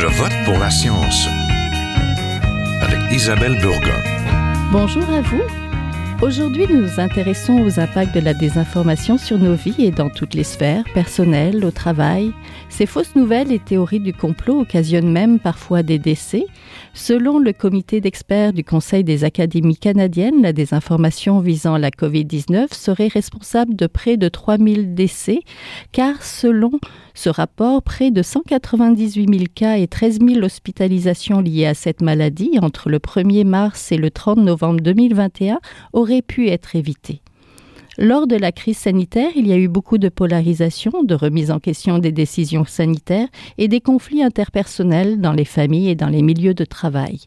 Je 0.00 0.06
vote 0.06 0.32
pour 0.44 0.56
la 0.60 0.70
science 0.70 1.26
avec 2.80 3.00
Isabelle 3.10 3.58
Burgon. 3.60 4.00
Bonjour 4.70 5.02
à 5.10 5.20
vous. 5.22 5.42
Aujourd'hui, 6.22 6.66
nous 6.70 6.82
nous 6.82 7.00
intéressons 7.00 7.60
aux 7.64 7.80
impacts 7.80 8.14
de 8.14 8.20
la 8.20 8.32
désinformation 8.32 9.18
sur 9.18 9.38
nos 9.38 9.54
vies 9.54 9.74
et 9.78 9.90
dans 9.90 10.08
toutes 10.08 10.34
les 10.34 10.44
sphères, 10.44 10.84
personnelles, 10.94 11.64
au 11.64 11.72
travail. 11.72 12.32
Ces 12.68 12.86
fausses 12.86 13.16
nouvelles 13.16 13.50
et 13.50 13.58
théories 13.58 13.98
du 13.98 14.12
complot 14.12 14.60
occasionnent 14.60 15.10
même 15.10 15.40
parfois 15.40 15.82
des 15.82 15.98
décès. 15.98 16.46
Selon 16.94 17.40
le 17.40 17.52
comité 17.52 18.00
d'experts 18.00 18.52
du 18.52 18.62
Conseil 18.62 19.02
des 19.02 19.24
académies 19.24 19.76
canadiennes, 19.76 20.42
la 20.42 20.52
désinformation 20.52 21.40
visant 21.40 21.76
la 21.76 21.90
COVID-19 21.90 22.72
serait 22.72 23.08
responsable 23.08 23.74
de 23.74 23.88
près 23.88 24.16
de 24.16 24.28
3000 24.28 24.94
décès, 24.94 25.40
car 25.90 26.22
selon 26.22 26.72
ce 27.18 27.30
rapport, 27.30 27.82
près 27.82 28.12
de 28.12 28.22
198 28.22 29.28
000 29.28 29.44
cas 29.52 29.76
et 29.76 29.88
13 29.88 30.20
000 30.20 30.44
hospitalisations 30.44 31.40
liées 31.40 31.66
à 31.66 31.74
cette 31.74 32.00
maladie 32.00 32.60
entre 32.62 32.88
le 32.88 33.00
1er 33.00 33.44
mars 33.44 33.90
et 33.90 33.96
le 33.96 34.12
30 34.12 34.38
novembre 34.38 34.80
2021 34.80 35.58
auraient 35.92 36.22
pu 36.22 36.48
être 36.48 36.76
évités. 36.76 37.20
Lors 37.98 38.28
de 38.28 38.36
la 38.36 38.52
crise 38.52 38.78
sanitaire, 38.78 39.30
il 39.34 39.48
y 39.48 39.52
a 39.52 39.56
eu 39.56 39.66
beaucoup 39.66 39.98
de 39.98 40.08
polarisation, 40.08 41.02
de 41.02 41.16
remise 41.16 41.50
en 41.50 41.58
question 41.58 41.98
des 41.98 42.12
décisions 42.12 42.64
sanitaires 42.64 43.26
et 43.58 43.66
des 43.66 43.80
conflits 43.80 44.22
interpersonnels 44.22 45.20
dans 45.20 45.32
les 45.32 45.44
familles 45.44 45.88
et 45.88 45.96
dans 45.96 46.06
les 46.06 46.22
milieux 46.22 46.54
de 46.54 46.64
travail. 46.64 47.22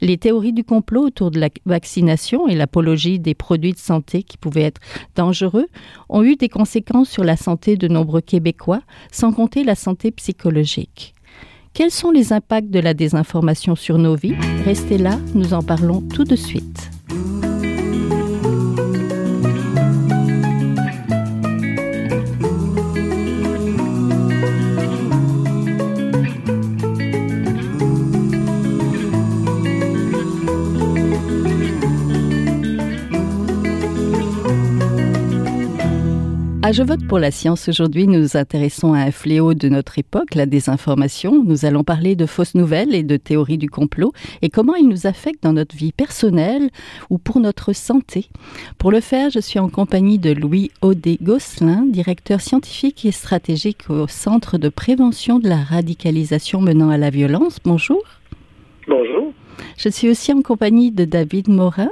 Les 0.00 0.18
théories 0.18 0.52
du 0.52 0.64
complot 0.64 1.06
autour 1.06 1.30
de 1.30 1.40
la 1.40 1.48
vaccination 1.64 2.48
et 2.48 2.54
l'apologie 2.54 3.18
des 3.18 3.34
produits 3.34 3.72
de 3.72 3.78
santé 3.78 4.22
qui 4.22 4.36
pouvaient 4.36 4.62
être 4.62 4.80
dangereux 5.14 5.66
ont 6.08 6.22
eu 6.22 6.36
des 6.36 6.48
conséquences 6.48 7.08
sur 7.08 7.24
la 7.24 7.36
santé 7.36 7.76
de 7.76 7.88
nombreux 7.88 8.20
Québécois, 8.20 8.82
sans 9.10 9.32
compter 9.32 9.64
la 9.64 9.74
santé 9.74 10.10
psychologique. 10.10 11.14
Quels 11.72 11.90
sont 11.90 12.10
les 12.10 12.32
impacts 12.32 12.70
de 12.70 12.80
la 12.80 12.94
désinformation 12.94 13.76
sur 13.76 13.98
nos 13.98 14.16
vies? 14.16 14.36
Restez 14.64 14.98
là, 14.98 15.18
nous 15.34 15.52
en 15.52 15.62
parlons 15.62 16.00
tout 16.00 16.24
de 16.24 16.36
suite. 16.36 16.90
À 36.66 36.72
Je 36.72 36.82
vote 36.82 37.06
pour 37.06 37.20
la 37.20 37.30
science, 37.30 37.68
aujourd'hui, 37.68 38.08
nous 38.08 38.18
nous 38.18 38.36
intéressons 38.36 38.92
à 38.92 38.98
un 38.98 39.12
fléau 39.12 39.54
de 39.54 39.68
notre 39.68 40.00
époque, 40.00 40.34
la 40.34 40.46
désinformation. 40.46 41.44
Nous 41.44 41.64
allons 41.64 41.84
parler 41.84 42.16
de 42.16 42.26
fausses 42.26 42.56
nouvelles 42.56 42.92
et 42.92 43.04
de 43.04 43.16
théories 43.16 43.56
du 43.56 43.70
complot 43.70 44.12
et 44.42 44.50
comment 44.50 44.74
ils 44.74 44.88
nous 44.88 45.06
affectent 45.06 45.44
dans 45.44 45.52
notre 45.52 45.76
vie 45.76 45.92
personnelle 45.92 46.70
ou 47.08 47.18
pour 47.18 47.38
notre 47.38 47.72
santé. 47.72 48.30
Pour 48.78 48.90
le 48.90 48.98
faire, 48.98 49.30
je 49.30 49.38
suis 49.38 49.60
en 49.60 49.68
compagnie 49.68 50.18
de 50.18 50.32
Louis 50.32 50.72
Audet 50.82 51.18
Gosselin, 51.22 51.84
directeur 51.86 52.40
scientifique 52.40 53.04
et 53.04 53.12
stratégique 53.12 53.88
au 53.88 54.08
Centre 54.08 54.58
de 54.58 54.68
prévention 54.68 55.38
de 55.38 55.48
la 55.48 55.62
radicalisation 55.62 56.60
menant 56.60 56.90
à 56.90 56.96
la 56.96 57.10
violence. 57.10 57.58
Bonjour. 57.64 58.02
Bonjour. 58.88 59.32
Je 59.76 59.88
suis 59.88 60.08
aussi 60.08 60.32
en 60.32 60.42
compagnie 60.42 60.90
de 60.90 61.04
David 61.04 61.48
Morin, 61.48 61.90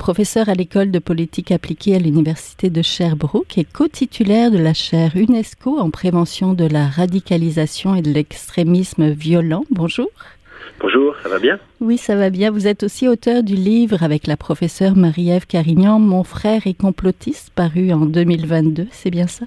professeur 0.00 0.48
à 0.48 0.54
l'école 0.54 0.90
de 0.90 0.98
politique 0.98 1.52
appliquée 1.52 1.94
à 1.94 1.98
l'Université 1.98 2.70
de 2.70 2.80
Sherbrooke 2.80 3.58
et 3.58 3.64
co-titulaire 3.64 4.50
de 4.50 4.56
la 4.56 4.72
chaire 4.72 5.12
UNESCO 5.14 5.78
en 5.78 5.90
prévention 5.90 6.54
de 6.54 6.64
la 6.64 6.86
radicalisation 6.86 7.94
et 7.94 8.00
de 8.00 8.10
l'extrémisme 8.10 9.10
violent. 9.10 9.64
Bonjour. 9.70 10.08
Bonjour, 10.80 11.14
ça 11.22 11.28
va 11.28 11.38
bien? 11.38 11.58
Oui, 11.82 11.98
ça 11.98 12.16
va 12.16 12.30
bien. 12.30 12.50
Vous 12.50 12.66
êtes 12.66 12.82
aussi 12.82 13.08
auteur 13.08 13.42
du 13.42 13.54
livre 13.54 14.02
avec 14.02 14.26
la 14.26 14.38
professeure 14.38 14.96
Marie-Ève 14.96 15.46
Carignan, 15.46 15.98
Mon 15.98 16.24
frère 16.24 16.66
est 16.66 16.80
complotiste, 16.80 17.50
paru 17.54 17.92
en 17.92 18.06
2022, 18.06 18.86
c'est 18.90 19.10
bien 19.10 19.26
ça? 19.26 19.44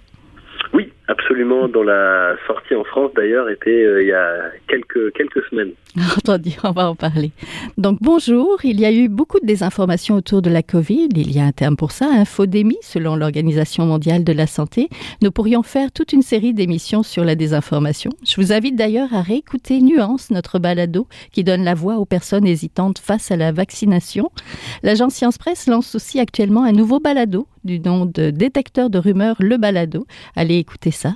Absolument, 1.33 1.67
dont 1.67 1.81
la 1.81 2.35
sortie 2.45 2.75
en 2.75 2.83
France 2.83 3.11
d'ailleurs 3.15 3.49
était 3.49 3.71
euh, 3.71 4.03
il 4.03 4.07
y 4.07 4.13
a 4.13 4.51
quelques, 4.67 5.11
semaines. 5.49 5.71
Entendu, 6.17 6.51
on 6.63 6.71
va 6.71 6.89
en 6.89 6.95
parler. 6.95 7.31
Donc 7.77 7.97
bonjour, 8.01 8.59
il 8.63 8.79
y 8.79 8.85
a 8.85 8.91
eu 8.91 9.09
beaucoup 9.09 9.39
de 9.39 9.45
désinformation 9.45 10.15
autour 10.15 10.43
de 10.43 10.49
la 10.49 10.61
Covid, 10.61 11.09
il 11.15 11.31
y 11.31 11.39
a 11.39 11.45
un 11.45 11.51
terme 11.51 11.75
pour 11.75 11.91
ça, 11.91 12.05
infodémie 12.05 12.77
selon 12.81 13.15
l'Organisation 13.15 13.85
mondiale 13.85 14.23
de 14.23 14.31
la 14.31 14.45
santé. 14.45 14.89
Nous 15.21 15.31
pourrions 15.31 15.63
faire 15.63 15.91
toute 15.91 16.13
une 16.13 16.21
série 16.21 16.53
d'émissions 16.53 17.01
sur 17.01 17.23
la 17.23 17.35
désinformation. 17.35 18.11
Je 18.25 18.35
vous 18.39 18.53
invite 18.53 18.75
d'ailleurs 18.75 19.13
à 19.13 19.21
réécouter 19.21 19.81
Nuance, 19.81 20.29
notre 20.29 20.59
balado 20.59 21.07
qui 21.31 21.43
donne 21.43 21.63
la 21.63 21.73
voix 21.73 21.95
aux 21.95 22.05
personnes 22.05 22.45
hésitantes 22.45 22.99
face 22.99 23.31
à 23.31 23.37
la 23.37 23.51
vaccination. 23.51 24.29
L'agence 24.83 25.15
Science 25.15 25.39
Presse 25.39 25.67
lance 25.67 25.95
aussi 25.95 26.19
actuellement 26.19 26.63
un 26.63 26.73
nouveau 26.73 26.99
balado 26.99 27.47
du 27.63 27.79
nom 27.79 28.05
de 28.05 28.29
Détecteur 28.29 28.89
de 28.89 28.97
rumeurs, 28.97 29.35
le 29.39 29.57
balado. 29.57 30.05
Allez 30.35 30.57
écouter 30.57 30.91
ça. 30.91 31.15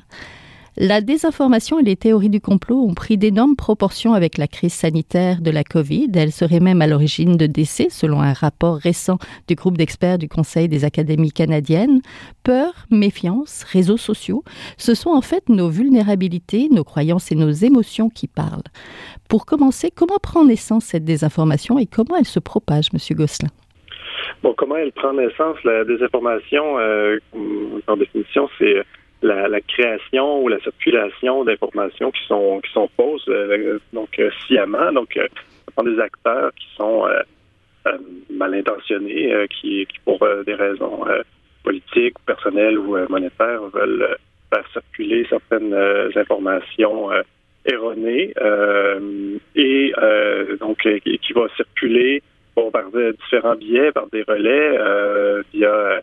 La 0.80 1.02
désinformation 1.02 1.80
et 1.80 1.84
les 1.84 1.96
théories 1.96 2.30
du 2.30 2.40
complot 2.40 2.84
ont 2.84 2.94
pris 2.94 3.18
d'énormes 3.18 3.56
proportions 3.56 4.14
avec 4.14 4.38
la 4.38 4.48
crise 4.48 4.74
sanitaire 4.74 5.42
de 5.42 5.50
la 5.50 5.64
Covid. 5.64 6.12
Elles 6.14 6.32
seraient 6.32 6.60
même 6.60 6.84
à 6.84 6.88
l'origine 6.88 7.36
de 7.36 7.48
décès, 7.48 7.88
selon 7.90 8.22
un 8.22 8.34
rapport 8.34 8.76
récent 8.76 9.18
du 9.48 9.56
groupe 9.56 9.76
d'experts 9.76 10.20
du 10.20 10.30
Conseil 10.30 10.68
des 10.68 10.86
académies 10.86 11.32
canadiennes. 11.32 12.02
Peur, 12.44 12.86
méfiance, 12.92 13.64
réseaux 13.64 13.98
sociaux, 13.98 14.44
ce 14.78 14.94
sont 14.94 15.10
en 15.10 15.22
fait 15.22 15.50
nos 15.50 15.70
vulnérabilités, 15.70 16.70
nos 16.72 16.84
croyances 16.84 17.32
et 17.32 17.36
nos 17.36 17.50
émotions 17.50 18.12
qui 18.12 18.28
parlent. 18.28 18.62
Pour 19.30 19.48
commencer, 19.48 19.90
comment 19.90 20.20
prend 20.22 20.46
naissance 20.46 20.86
cette 20.86 21.06
désinformation 21.06 21.80
et 21.80 21.88
comment 21.88 22.18
elle 22.18 22.26
se 22.26 22.40
propage, 22.40 22.94
Monsieur 22.94 23.16
Gosselin? 23.16 23.50
Bon, 24.44 24.54
comment 24.54 24.78
elle 24.78 24.92
prend 24.92 25.14
naissance 25.14 25.58
La 25.64 25.84
désinformation, 25.84 26.80
euh, 26.80 27.20
en 27.88 27.98
définition, 27.98 28.50
c'est 28.58 28.84
la, 29.22 29.62
création 29.62 30.44
ou 30.44 30.48
la 30.48 30.60
circulation 30.60 31.44
d'informations 31.44 32.12
qui 32.12 32.26
sont 32.28 32.62
qui 32.62 32.72
sont 32.72 32.90
fausses, 32.96 33.28
euh, 33.30 33.80
donc 33.94 34.20
euh, 34.20 34.30
sciemment. 34.46 34.92
Donc, 34.92 35.18
euh, 35.18 35.28
prend 35.76 35.84
des 35.84 36.00
acteurs 36.00 36.52
qui 36.56 36.68
sont 36.76 37.08
mal 38.30 38.54
intentionnés, 38.56 39.32
qui, 39.50 39.86
qui, 39.86 40.00
pour 40.04 40.20
des 40.46 40.56
raisons 40.56 41.06
politiques 41.64 42.18
personnelles 42.26 42.80
ou 42.80 42.98
monétaires 43.10 43.62
veulent 43.74 44.18
faire 44.50 44.68
circuler 44.74 45.26
certaines 45.30 45.76
informations 46.16 47.10
erronées 47.66 48.34
et 49.56 49.94
donc 50.60 50.80
qui, 50.80 51.34
va 51.34 51.48
circuler 51.56 52.24
par 52.72 52.86
différents 52.92 53.56
biais, 53.56 53.92
par 53.92 54.08
des 54.08 54.24
relais 54.24 55.44
via 55.54 56.02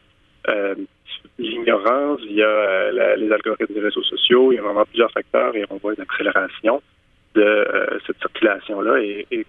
l'ignorance, 1.39 2.21
via 2.23 2.47
euh, 2.47 3.17
les 3.17 3.31
algorithmes 3.33 3.75
des 3.75 3.81
réseaux 3.81 4.03
sociaux. 4.03 4.53
Il 4.53 4.57
y 4.57 4.59
a 4.59 4.63
vraiment 4.63 4.85
plusieurs 4.85 5.11
facteurs 5.11 5.55
et 5.57 5.65
on 5.71 5.77
voit 5.77 5.95
une 5.95 6.03
accélération 6.03 6.83
de 7.35 7.43
euh, 7.43 7.99
cette 8.07 8.19
circulation-là 8.19 9.03
et, 9.03 9.47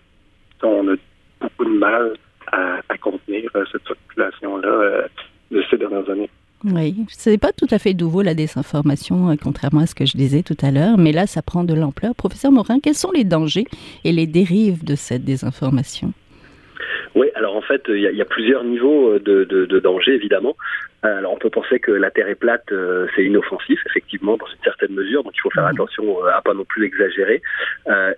on 0.63 0.87
a 0.87 0.95
beaucoup 1.41 1.65
de 1.65 1.77
mal 1.77 2.13
à, 2.51 2.97
contenir 2.99 3.51
euh, 3.55 3.65
cette 3.71 3.85
circulation-là 3.85 5.07
de 5.51 5.63
ces 5.69 5.77
dernières 5.77 6.09
années. 6.09 6.29
Oui, 6.63 6.95
ce 7.09 7.29
n'est 7.29 7.37
pas 7.37 7.51
tout 7.51 7.67
à 7.69 7.77
fait 7.77 7.93
nouveau 7.93 8.23
la 8.23 8.33
désinformation, 8.33 9.35
contrairement 9.43 9.81
à 9.81 9.85
ce 9.85 9.93
que 9.93 10.05
je 10.07 10.17
disais 10.17 10.41
tout 10.41 10.57
à 10.63 10.71
l'heure, 10.71 10.97
mais 10.97 11.11
là, 11.11 11.27
ça 11.27 11.43
prend 11.43 11.63
de 11.63 11.75
l'ampleur. 11.75 12.15
Professeur 12.15 12.51
Morin, 12.51 12.79
quels 12.79 12.95
sont 12.95 13.11
les 13.11 13.25
dangers 13.25 13.65
et 14.03 14.11
les 14.11 14.25
dérives 14.25 14.83
de 14.83 14.95
cette 14.95 15.23
désinformation? 15.23 16.13
Oui, 17.15 17.27
alors 17.35 17.55
en 17.55 17.61
fait, 17.61 17.83
il 17.87 17.99
y, 17.99 18.21
a, 18.21 18.25
plusieurs 18.25 18.63
niveaux 18.63 19.19
de, 19.19 19.43
de, 19.43 19.65
de 19.65 19.79
danger, 19.79 20.13
évidemment. 20.13 20.55
Euh, 21.05 21.17
alors 21.19 21.33
on 21.33 21.37
peut 21.37 21.49
penser 21.49 21.79
que 21.79 21.91
la 21.91 22.09
Terre 22.09 22.27
est 22.27 22.35
plate, 22.35 22.71
euh, 22.71 23.07
c'est 23.15 23.23
inoffensif, 23.23 23.79
effectivement, 23.85 24.37
dans 24.37 24.47
une 24.47 24.63
certaine 24.63 24.93
mesure, 24.93 25.23
donc 25.23 25.33
il 25.35 25.41
faut 25.41 25.51
faire 25.51 25.63
mhm. 25.63 25.75
attention 25.75 26.25
euh, 26.25 26.29
à 26.33 26.41
pas 26.41 26.53
non 26.53 26.65
plus 26.65 26.85
exagérer 26.85 27.41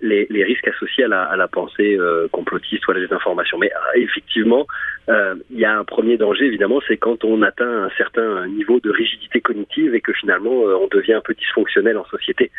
les, 0.00 0.26
les, 0.30 0.44
risques 0.44 0.66
associés 0.68 1.04
à 1.04 1.08
la, 1.08 1.22
à 1.24 1.36
la 1.36 1.48
pensée 1.48 1.98
complotiste 2.32 2.86
ou 2.86 2.92
à 2.92 2.94
la 2.94 3.00
désinformation. 3.00 3.58
Mais 3.58 3.70
effectivement, 3.96 4.66
il 5.08 5.58
y 5.58 5.64
a 5.64 5.78
un 5.78 5.84
premier 5.84 6.16
danger, 6.16 6.46
évidemment, 6.46 6.80
c'est 6.86 6.96
quand 6.96 7.24
on 7.24 7.42
atteint 7.42 7.84
un 7.84 7.90
certain 7.96 8.46
niveau 8.46 8.80
de 8.80 8.90
rigidité 8.90 9.40
cognitive 9.40 9.94
et 9.94 10.00
que 10.00 10.12
finalement 10.12 10.50
on 10.50 10.88
devient 10.88 11.14
un 11.14 11.20
peu 11.20 11.34
dysfonctionnel 11.34 11.98
en 11.98 12.04
société. 12.06 12.50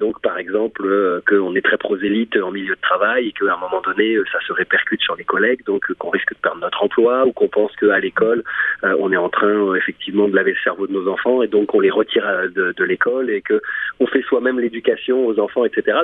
Donc 0.00 0.20
par 0.22 0.38
exemple, 0.38 1.22
qu'on 1.28 1.54
est 1.54 1.64
très 1.64 1.76
prosélyte 1.76 2.36
en 2.36 2.50
milieu 2.50 2.74
de 2.74 2.80
travail 2.80 3.28
et 3.28 3.32
qu'à 3.32 3.52
un 3.52 3.58
moment 3.58 3.80
donné, 3.82 4.16
ça 4.32 4.38
se 4.46 4.52
répercute 4.52 5.00
sur 5.02 5.16
les 5.16 5.24
collègues, 5.24 5.64
donc 5.66 5.92
qu'on 5.98 6.10
risque 6.10 6.32
de 6.32 6.38
perdre 6.38 6.60
notre 6.60 6.82
emploi 6.82 7.26
ou 7.26 7.32
qu'on 7.32 7.48
pense 7.48 7.74
qu'à 7.76 7.98
l'école, 7.98 8.42
on 8.82 9.12
est 9.12 9.16
en 9.16 9.28
train 9.28 9.48
euh, 9.48 9.74
effectivement 9.74 10.28
de 10.28 10.34
laver 10.34 10.52
le 10.52 10.58
cerveau 10.62 10.86
de 10.86 10.92
nos 10.92 11.08
enfants 11.08 11.42
et 11.42 11.48
donc 11.48 11.74
on 11.74 11.80
les 11.80 11.90
retire 11.90 12.26
euh, 12.26 12.48
de, 12.48 12.84
l'école 12.84 13.30
et 13.30 13.42
que 13.42 13.60
on 14.00 14.06
fait 14.06 14.22
soi-même 14.22 14.60
l'éducation 14.60 15.26
aux 15.26 15.38
enfants, 15.38 15.64
etc. 15.64 15.98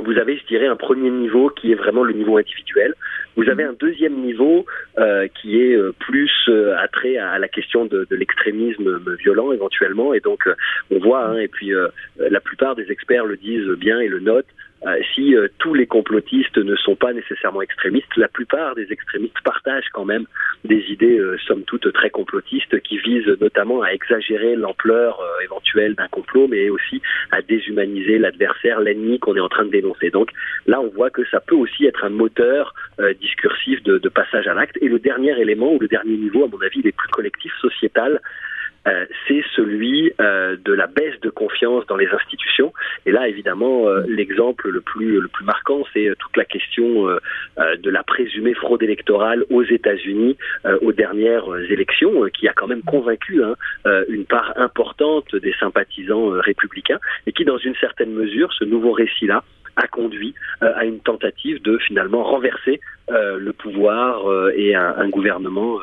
vous 0.00 0.18
avez, 0.18 0.36
je 0.36 0.46
dirais, 0.46 0.66
un 0.66 0.76
premier 0.76 1.10
niveau 1.10 1.50
qui 1.50 1.72
est 1.72 1.74
vraiment 1.74 2.04
le 2.04 2.12
niveau 2.12 2.36
individuel. 2.36 2.94
Vous 3.36 3.48
avez 3.48 3.62
un 3.62 3.72
deuxième 3.72 4.14
niveau 4.14 4.66
euh, 4.98 5.28
qui 5.28 5.60
est 5.60 5.76
plus 5.98 6.30
attrait 6.78 7.16
à, 7.16 7.38
la 7.38 7.48
question 7.48 7.84
de, 7.84 8.06
l'extrémisme 8.10 8.98
violent 9.16 9.52
éventuellement. 9.52 10.14
Et 10.14 10.20
donc, 10.20 10.48
on 10.90 10.98
voit, 10.98 11.26
hein, 11.26 11.38
et 11.38 11.48
puis 11.48 11.72
la 12.18 12.40
plupart 12.40 12.74
des 12.74 12.90
experts 12.90 13.26
le 13.26 13.36
disent 13.36 13.68
bien 13.78 14.00
et 14.00 14.08
le 14.08 14.20
notent, 14.20 14.46
si 15.14 15.34
tous 15.58 15.74
les 15.74 15.86
complotistes 15.86 16.56
ne 16.56 16.76
sont 16.76 16.94
pas 16.94 17.12
nécessairement 17.12 17.62
extrémistes, 17.62 18.16
la 18.16 18.28
plupart 18.28 18.74
des 18.74 18.92
extrémistes 18.92 19.40
partagent 19.44 19.88
quand 19.92 20.04
même 20.04 20.24
des 20.64 20.84
idées 20.90 21.20
somme 21.46 21.62
toute 21.64 21.92
très 21.92 22.10
complotistes 22.10 22.80
qui 22.82 22.98
visent 22.98 23.36
notamment 23.40 23.82
à 23.82 23.90
exagérer 23.90 24.56
l'ampleur 24.56 25.20
éventuelle 25.42 25.94
d'un 25.94 26.08
complot, 26.08 26.46
mais 26.48 26.70
aussi 26.70 27.02
à 27.30 27.42
déshumaniser 27.42 28.18
l'adversaire, 28.18 28.80
l'ennemi 28.80 29.18
qu'on 29.18 29.36
est 29.36 29.40
en 29.40 29.48
train 29.48 29.64
de 29.64 29.70
dénoncer. 29.70 30.10
Donc 30.10 30.30
là, 30.66 30.80
on 30.80 30.88
voit 30.88 31.10
que 31.10 31.24
ça 31.26 31.40
peut 31.40 31.56
aussi 31.56 31.86
être 31.86 32.04
un 32.04 32.10
moteur 32.10 32.74
discursif 33.20 33.82
de, 33.82 33.98
de 33.98 34.08
passage 34.08 34.46
à 34.46 34.54
l'acte. 34.54 34.78
Et 34.80 34.88
le 34.88 34.98
dernier 34.98 35.38
élément 35.40 35.72
ou 35.72 35.78
le 35.78 35.88
dernier 35.88 36.16
niveau, 36.16 36.44
à 36.44 36.48
mon 36.48 36.60
avis, 36.62 36.82
les 36.82 36.92
plus 36.92 37.08
collectif, 37.08 37.52
sociétal, 37.60 38.20
euh, 38.86 39.06
c'est 39.26 39.42
celui 39.54 40.12
euh, 40.20 40.56
de 40.64 40.72
la 40.72 40.86
baisse 40.86 41.18
de 41.20 41.30
confiance 41.30 41.86
dans 41.86 41.96
les 41.96 42.08
institutions. 42.08 42.72
Et 43.06 43.10
là, 43.10 43.28
évidemment, 43.28 43.88
euh, 43.88 44.04
l'exemple 44.06 44.70
le 44.70 44.80
plus 44.80 45.20
le 45.20 45.28
plus 45.28 45.44
marquant, 45.44 45.84
c'est 45.92 46.12
toute 46.18 46.36
la 46.36 46.44
question 46.44 47.08
de 47.58 47.90
la 47.90 48.02
présumée 48.02 48.54
fraude 48.54 48.82
électorale 48.82 49.44
aux 49.50 49.62
États-Unis 49.62 50.36
aux 50.82 50.92
dernières 50.92 51.54
élections, 51.70 52.24
qui 52.32 52.48
a 52.48 52.52
quand 52.52 52.66
même 52.66 52.82
convaincu 52.82 53.42
hein, 53.42 53.54
une 54.08 54.24
part 54.24 54.52
importante 54.56 55.34
des 55.34 55.54
sympathisants 55.58 56.30
républicains, 56.30 56.98
et 57.26 57.32
qui, 57.32 57.44
dans 57.44 57.58
une 57.58 57.74
certaine 57.76 58.12
mesure, 58.12 58.52
ce 58.52 58.64
nouveau 58.64 58.92
récit-là 58.92 59.44
a 59.76 59.86
conduit 59.86 60.34
à 60.60 60.84
une 60.84 61.00
tentative 61.00 61.62
de 61.62 61.78
finalement 61.78 62.22
renverser 62.22 62.80
le 63.08 63.52
pouvoir 63.52 64.50
et 64.54 64.74
un, 64.74 64.94
un 64.96 65.08
gouvernement 65.08 65.78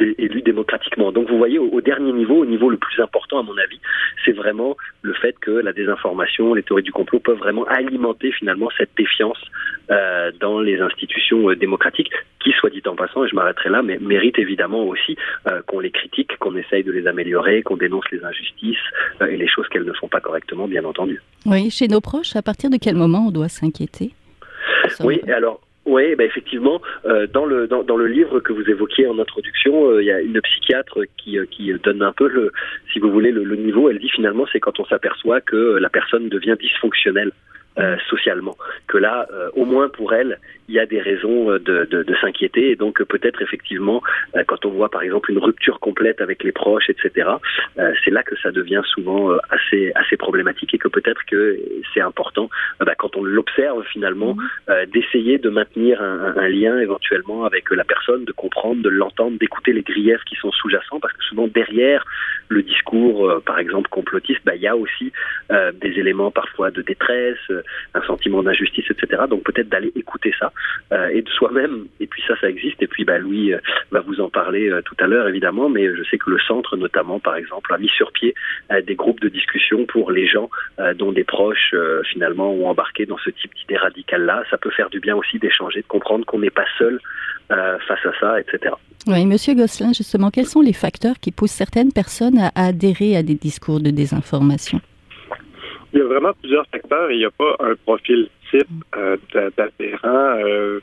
élu 0.00 0.42
démocratiquement. 0.42 1.12
Donc 1.12 1.28
vous 1.28 1.38
voyez, 1.38 1.58
au, 1.58 1.80
dernier 1.80 2.12
niveau, 2.12 2.36
au 2.36 2.46
niveau 2.46 2.70
le 2.70 2.76
plus 2.76 3.00
important 3.00 3.38
à 3.38 3.42
mon 3.42 3.56
avis, 3.58 3.80
c'est 4.24 4.32
vraiment 4.32 4.76
le 5.02 5.12
fait 5.14 5.36
que 5.40 5.50
la 5.50 5.72
désinformation, 5.72 6.54
les 6.54 6.62
théories 6.62 6.82
du 6.82 6.92
complot 6.92 7.20
peuvent 7.20 7.38
vraiment 7.38 7.64
alimenter 7.64 8.32
finalement 8.32 8.68
cette 8.76 8.90
défiance 8.96 9.38
euh, 9.90 10.30
dans 10.40 10.60
les 10.60 10.80
institutions 10.80 11.50
euh, 11.50 11.56
démocratiques, 11.56 12.10
qui, 12.40 12.52
soit 12.52 12.70
dit 12.70 12.82
en 12.86 12.94
passant, 12.94 13.24
et 13.24 13.28
je 13.28 13.34
m'arrêterai 13.34 13.70
là, 13.70 13.82
mais 13.82 13.98
méritent 13.98 14.38
évidemment 14.38 14.84
aussi 14.84 15.16
euh, 15.46 15.62
qu'on 15.66 15.80
les 15.80 15.90
critique, 15.90 16.36
qu'on 16.38 16.56
essaye 16.56 16.84
de 16.84 16.92
les 16.92 17.06
améliorer, 17.06 17.62
qu'on 17.62 17.76
dénonce 17.76 18.04
les 18.12 18.24
injustices 18.24 18.76
et 19.20 19.36
les 19.36 19.48
choses 19.48 19.66
qu'elles 19.68 19.84
ne 19.84 19.92
font 19.92 20.08
pas 20.08 20.20
correctement, 20.20 20.68
bien 20.68 20.84
entendu. 20.84 21.20
Oui, 21.46 21.70
chez 21.70 21.88
nos 21.88 22.00
proches, 22.00 22.36
à 22.36 22.42
partir 22.42 22.70
de 22.70 22.76
quel 22.76 22.94
moment 22.94 23.26
on 23.28 23.30
doit 23.30 23.48
s'inquiéter? 23.48 24.12
Oui, 25.00 25.20
alors 25.28 25.60
oui, 25.86 26.14
bah 26.16 26.24
effectivement, 26.24 26.82
euh, 27.06 27.26
dans 27.26 27.46
le 27.46 27.66
dans, 27.66 27.82
dans, 27.82 27.96
le 27.96 28.06
livre 28.06 28.40
que 28.40 28.52
vous 28.52 28.68
évoquiez 28.68 29.06
en 29.06 29.18
introduction, 29.18 29.90
euh, 29.90 30.02
il 30.02 30.06
y 30.06 30.12
a 30.12 30.20
une 30.20 30.40
psychiatre 30.42 31.00
qui 31.16 31.38
euh, 31.38 31.46
qui 31.50 31.72
donne 31.82 32.02
un 32.02 32.12
peu 32.12 32.28
le, 32.28 32.52
si 32.92 32.98
vous 32.98 33.10
voulez, 33.10 33.30
le, 33.30 33.56
niveau. 33.56 33.88
Elle 33.88 33.98
dit 33.98 34.10
finalement, 34.10 34.44
c'est 34.52 34.60
quand 34.60 34.78
on 34.80 34.84
s'aperçoit 34.84 35.40
que 35.40 35.78
la 35.80 35.88
personne 35.88 36.28
devient 36.28 36.56
dysfonctionnelle. 36.60 37.32
Socialement. 38.10 38.56
Que 38.88 38.98
là, 38.98 39.28
au 39.54 39.64
moins 39.64 39.88
pour 39.88 40.12
elle, 40.12 40.40
il 40.68 40.74
y 40.74 40.78
a 40.78 40.86
des 40.86 41.00
raisons 41.00 41.50
euh, 41.50 41.58
de, 41.58 41.86
de, 41.90 42.02
de 42.02 42.14
s'inquiéter. 42.20 42.70
Et 42.70 42.76
donc 42.76 43.02
peut-être 43.04 43.42
effectivement, 43.42 44.02
quand 44.46 44.64
on 44.64 44.70
voit 44.70 44.90
par 44.90 45.02
exemple 45.02 45.30
une 45.30 45.38
rupture 45.38 45.80
complète 45.80 46.20
avec 46.20 46.42
les 46.42 46.52
proches, 46.52 46.90
etc., 46.90 47.28
c'est 48.04 48.10
là 48.10 48.22
que 48.22 48.36
ça 48.36 48.50
devient 48.50 48.82
souvent 48.84 49.30
assez 49.50 49.92
assez 49.94 50.16
problématique 50.16 50.74
et 50.74 50.78
que 50.78 50.88
peut-être 50.88 51.24
que 51.26 51.58
c'est 51.92 52.00
important, 52.00 52.50
bah, 52.80 52.94
quand 52.96 53.16
on 53.16 53.22
l'observe 53.22 53.84
finalement, 53.86 54.34
mmh. 54.34 54.72
d'essayer 54.92 55.38
de 55.38 55.48
maintenir 55.48 56.02
un, 56.02 56.36
un, 56.36 56.48
lien 56.48 56.78
éventuellement 56.78 57.44
avec 57.44 57.70
la 57.70 57.84
personne, 57.84 58.24
de 58.24 58.32
comprendre, 58.32 58.82
de 58.82 58.88
l'entendre, 58.88 59.38
d'écouter 59.38 59.72
les 59.72 59.82
griefs 59.82 60.24
qui 60.24 60.36
sont 60.36 60.50
sous-jacents, 60.52 61.00
parce 61.00 61.14
que 61.14 61.24
souvent 61.24 61.48
derrière 61.48 62.04
le 62.48 62.62
discours, 62.62 63.42
par 63.44 63.58
exemple 63.58 63.88
complotiste, 63.90 64.40
bah, 64.44 64.54
il 64.54 64.62
y 64.62 64.68
a 64.68 64.76
aussi 64.76 65.12
des 65.50 65.98
éléments 65.98 66.30
parfois 66.30 66.70
de 66.70 66.82
détresse, 66.82 67.38
un 67.94 68.02
sentiment 68.02 68.42
d'injustice, 68.42 68.86
etc. 68.90 69.22
Donc 69.28 69.44
peut-être 69.44 69.68
d'aller 69.68 69.92
écouter 69.94 70.32
ça 70.38 70.52
euh, 70.92 71.08
et 71.08 71.22
de 71.22 71.28
soi-même. 71.28 71.86
Et 72.00 72.06
puis 72.06 72.22
ça, 72.26 72.34
ça 72.40 72.48
existe. 72.48 72.82
Et 72.82 72.86
puis 72.86 73.04
bah, 73.04 73.18
Louis 73.18 73.52
euh, 73.52 73.58
va 73.90 74.00
vous 74.00 74.20
en 74.20 74.30
parler 74.30 74.70
euh, 74.70 74.80
tout 74.82 74.96
à 75.00 75.06
l'heure, 75.06 75.28
évidemment. 75.28 75.68
Mais 75.68 75.94
je 75.94 76.02
sais 76.10 76.18
que 76.18 76.30
le 76.30 76.38
centre, 76.38 76.76
notamment, 76.76 77.20
par 77.20 77.36
exemple, 77.36 77.72
a 77.74 77.78
mis 77.78 77.88
sur 77.88 78.12
pied 78.12 78.34
des 78.86 78.94
groupes 78.94 79.20
de 79.20 79.28
discussion 79.28 79.86
pour 79.86 80.10
les 80.10 80.26
gens 80.26 80.50
dont 80.96 81.12
des 81.12 81.24
proches 81.24 81.74
finalement 82.10 82.52
ont 82.52 82.68
embarqué 82.68 83.06
dans 83.06 83.18
ce 83.18 83.30
type 83.30 83.54
d'idée 83.54 83.76
radicale-là. 83.76 84.44
Ça 84.50 84.58
peut 84.58 84.70
faire 84.70 84.90
du 84.90 85.00
bien 85.00 85.16
aussi 85.16 85.38
d'échanger, 85.38 85.80
de 85.80 85.86
comprendre 85.86 86.24
qu'on 86.24 86.38
n'est 86.38 86.50
pas 86.50 86.66
seul 86.78 87.00
face 87.48 88.04
à 88.04 88.12
ça, 88.20 88.40
etc. 88.40 88.74
Oui, 89.06 89.24
Monsieur 89.26 89.54
Gosselin, 89.54 89.92
justement, 89.92 90.30
quels 90.30 90.46
sont 90.46 90.60
les 90.60 90.72
facteurs 90.72 91.16
qui 91.20 91.32
poussent 91.32 91.50
certaines 91.50 91.92
personnes 91.92 92.38
à 92.38 92.50
adhérer 92.54 93.16
à 93.16 93.22
des 93.22 93.34
discours 93.34 93.80
de 93.80 93.90
désinformation? 93.90 94.80
Il 95.92 96.00
y 96.00 96.02
a 96.02 96.06
vraiment 96.06 96.32
plusieurs 96.40 96.66
facteurs 96.66 97.10
et 97.10 97.14
il 97.14 97.18
n'y 97.18 97.24
a 97.24 97.30
pas 97.30 97.56
un 97.60 97.74
profil 97.86 98.28
type 98.50 98.68
euh, 98.96 99.16
d'adhérent. 99.56 100.38
Euh, 100.44 100.80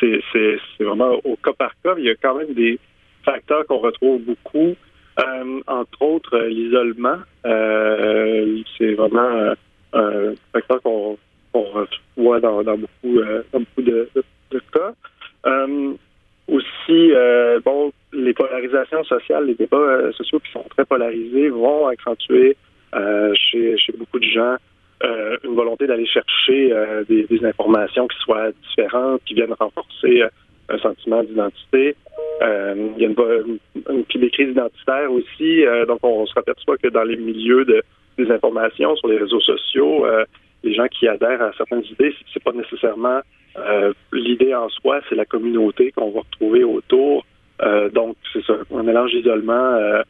c'est 0.00 0.60
vraiment 0.80 1.18
au 1.24 1.36
cas 1.36 1.52
par 1.52 1.72
cas. 1.82 1.94
Il 1.98 2.04
y 2.04 2.10
a 2.10 2.14
quand 2.14 2.36
même 2.36 2.54
des 2.54 2.78
facteurs 3.24 3.66
qu'on 3.66 3.78
retrouve 3.78 4.22
beaucoup, 4.22 4.76
euh, 5.18 5.60
entre 5.66 6.02
autres 6.02 6.38
l'isolement. 6.38 7.18
C'est 7.42 8.94
vraiment 8.94 9.54
un 9.92 10.34
facteur 10.52 10.80
qu'on 10.82 11.18
voit 12.16 12.40
dans, 12.40 12.62
dans, 12.62 12.78
beaucoup, 12.78 13.20
dans 13.52 13.60
beaucoup 13.60 13.82
de, 13.82 14.08
cas. 14.72 14.92
aussi, 16.46 17.12
bon, 17.64 17.92
les 18.12 18.34
polarisations 18.34 19.02
sociales, 19.04 19.46
les 19.46 19.54
débats 19.54 20.12
sociaux 20.12 20.38
qui 20.38 20.52
sont 20.52 20.64
très 20.70 20.84
polarisés 20.84 21.48
vont 21.48 21.88
accentuer 21.88 22.56
chez, 22.92 23.76
chez, 23.78 23.92
beaucoup 23.98 24.20
de 24.20 24.26
gens 24.26 24.56
euh, 25.04 25.36
une 25.44 25.54
volonté 25.54 25.86
d'aller 25.86 26.06
chercher 26.06 26.72
euh, 26.72 27.04
des, 27.08 27.26
informations 27.44 28.08
qui 28.08 28.18
soient 28.18 28.50
différentes, 28.68 29.22
qui 29.24 29.34
viennent 29.34 29.54
renforcer 29.58 30.24
un 30.68 30.78
sentiment 30.78 31.22
d'identité. 31.22 31.94
il 32.42 32.94
y 32.98 33.04
a 33.04 33.08
une, 33.08 34.04
des 34.14 34.30
crises 34.30 34.50
identitaires 34.50 35.12
aussi. 35.12 35.64
donc, 35.86 36.00
on, 36.02 36.26
se 36.26 36.38
aperçoit 36.38 36.76
que 36.78 36.88
dans 36.88 37.04
les 37.04 37.16
milieux 37.16 37.64
de, 37.64 37.82
des 38.18 38.30
informations 38.30 38.96
sur 38.96 39.08
les 39.08 39.18
réseaux 39.18 39.40
sociaux, 39.40 40.04
les 40.64 40.74
gens 40.74 40.88
qui 40.88 41.08
adhèrent 41.08 41.42
à 41.42 41.52
certaines 41.56 41.84
idées, 41.84 42.14
c'est 42.34 42.42
pas 42.42 42.52
nécessairement 42.52 43.20
l'idée 44.12 44.54
en 44.54 44.68
soi, 44.68 45.00
c'est 45.08 45.14
la 45.14 45.24
communauté 45.24 45.92
qu'on 45.92 46.10
va 46.10 46.20
retrouver 46.20 46.64
autour. 46.64 47.24
donc, 47.94 48.16
c'est 48.32 48.42
un 48.74 48.82
mélange 48.82 49.12
d'isolement 49.12 50.02